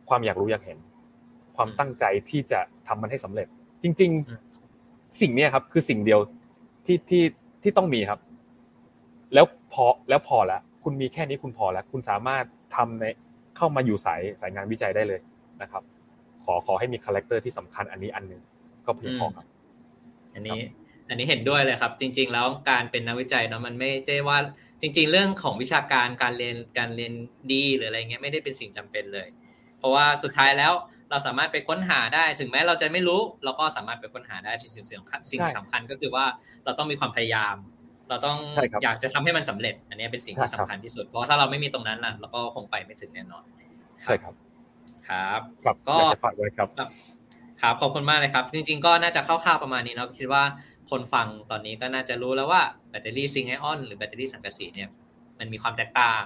[0.09, 0.79] ความอยากรู้อยากเห็น
[1.55, 3.47] ความตั้งใจที่จะทำมันให้สำเร็จ
[3.83, 4.11] จริง
[4.61, 6.19] ๆ สิ่งนี้ครับ คือสิ่งเดียว
[6.85, 7.23] ที่ที่
[7.63, 8.19] ที่ต้องมีครับ
[9.33, 12.43] แล้วพอแล้วพอแล้วคุณมีแค่นี้คุณพอแล้ว คุณสามารถ
[12.75, 13.05] ทำใน
[13.57, 15.19] เข้ามาอยู่สายสายงานวิจัยได้เลย
[15.61, 15.83] นะครับ
[16.45, 18.41] ขอขอให้มี character ที่สำคัญอันนี้อันหนึ่ง
[18.85, 19.45] ก็เพียงพอครับ
[20.33, 20.61] อันนี้
[21.09, 24.37] อันนี้เห็นด้วยเลยครับ จริง ๆ แล้วการเป็นนักวิจัยเนาะมันไม่ใช่ว่า
[24.81, 27.13] จริง ๆ เรื่องของวิชาการการเรียนการเรียน
[27.53, 29.27] ดีหรืออะไรเงี้ยไม่ได้เป็นสิ่งจำเป็นเลย
[29.77, 30.73] เพราะว่าสุดท้ายแล้ว
[31.09, 36.25] เราสามารถไปค้นหาได้ถึงแม้เราจะไม่รู้ เราก็สามารถไปค้นหาได้ที่สิ่งสำคัญสิ่งสำคัญก็คือว่า
[36.65, 37.55] เราต้องมีความพยายาม
[38.09, 38.37] เราต้อง
[38.83, 43.43] อยากจะทำให้มันสำเร็จ อันนี้เป็นสิ่งที่สำคัญที่สุด เพราะถ้าเราไม่มีตรงนั้นล่ะเราก็คงไปไม่ถึงแน่นอน
[44.05, 44.33] ใช่ครับ
[45.09, 45.41] ครับ
[45.89, 46.69] ก็ฝากไว้ครับ
[47.61, 50.43] ครับขอบคุณมากเลยครับ จริง ๆ ก็น่าจะคร่าวๆประมาณนี้เนาะคิดว่า
[50.89, 54.89] คนฟังตอนนี้ก็น่าจะรู้แล้วว่าแบตเตอรี่ zinc ion หรือแบตเตอรี่สังกะสีเนี่ย
[55.39, 56.23] มันมีความแตกต่าง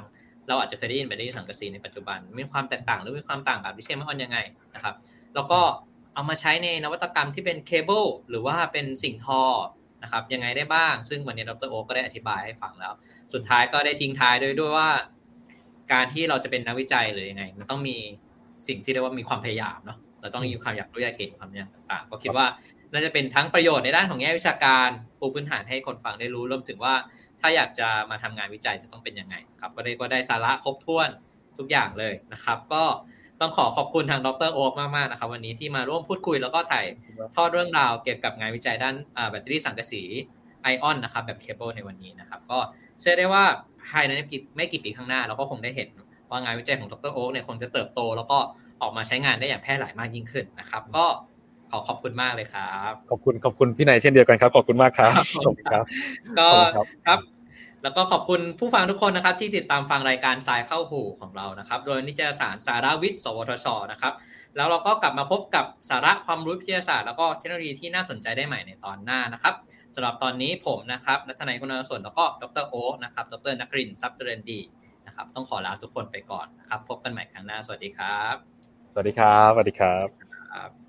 [0.50, 4.38] เราอาจจะเคยได้ยินแบตเตอรี่สังกะสีในปัจจุบัน มีความแตกต่างหรือมีความต่างกับลิเธียมไอออนยังไง
[4.76, 4.96] นะครับ
[5.36, 5.60] แล้วก็
[6.14, 9.42] เอามาใช้ในนวัตกรรมที่เป็นเคเบิลหรือว่าเป็นสิ่งทอ
[10.04, 12.94] นะครับยังไงได้บ้าง ซึ่งวันนี้ดรโอก็ได้อธิบายให้ฟังแล้ว
[13.34, 14.90] สุดท้ายก็ได้ทิ้งท้ายด้วยด้วยว่า
[15.94, 17.98] การที่เราจะเป็นนักวิจัยหรือยังไง มันต้องมี
[18.68, 22.46] สิ่งที่เรียกว่ามีความพยายามเนาะเราต้องมีความอยากรู้อยากเห็นความอยางต่างๆ ก็คิดว่า
[22.92, 24.90] น่าจะเป็นทั้งประโยชน์ในด้านของแง่วิชาการ
[25.20, 26.94] ปูพื้นฐานให้คนฟังได้รู้รวมถึงว่า
[27.42, 31.10] ถ้าอยากจะมาทำงานวิจัยจะต้องเป็นยังไงครับก็ได้ก็ได้สาระครบถ้วน
[31.58, 32.84] ทุกอย่างเลยนะครับ ก็
[33.42, 36.86] ต้องขอขอบคุณทางดรโอ๊กมากๆนะครับ วันนี้ที่มาร่วมพูดคุยแล้วก็ถ่าย
[37.36, 38.96] ทอดเรื่องราวเกี่ยวกับงานวิจัยด้าน
[39.30, 40.04] แบตเตอรี่สังกะสี
[40.64, 42.60] ไอออนนะครับแบบเคเบิลในวันนี้นะครับ ก็
[43.00, 43.44] เชื่อได้ว่า
[43.90, 44.12] ภายใน
[44.56, 45.90] ไม่กี่ปีข้างหน้า เราก็คงได้เห็น
[46.30, 48.38] ว่างานวิจัยของดรโอ๊กเนี่ยคงจะเติบโต แล้วก็
[48.82, 51.06] ออกมาใช้งานได้อย่างแพร่หลายมากยิ่งขึ้นนะครับ ก็
[51.72, 55.12] ขอขอบคุณมากเลยครับ ขอบคุณขอบคุณพี่นายเช่นเดียวกันครับ ขอบคุณมากครับ
[55.46, 55.86] ขอบคุณครับ
[56.40, 56.50] ก็
[57.08, 57.20] ครับ
[57.84, 64.14] แล้วก็ขอบคุณผู้ฟังทุกคนนะครับ ที่ติดตามฟังรายการสายเข้าหูของเรานะครับ โดยนิจสารสารวิทย์สวทชนะครับ
[64.56, 69.54] แล้วเราก็กลับมาพบกับสาระความรู้วิทยาศาสตร์แล้วก็เทคโนโลยีที่น่าสนใจได้ใหม่ในตอนหน้านะครับ
[69.96, 74.60] สำหรับตอนนี้ผมนะครับนัทนายคุณส่วนแล้วก็ดรโอนะครับดรนักรินทรัพย์เจริญดี
[75.06, 78.36] นะครับ ต้องขอลาทุกคนไปก่อนนะครับ พบกันใหม่ครั้งหน้า สวัสดีครับ
[78.94, 80.89] สวัสดีครับสวัสดีครับ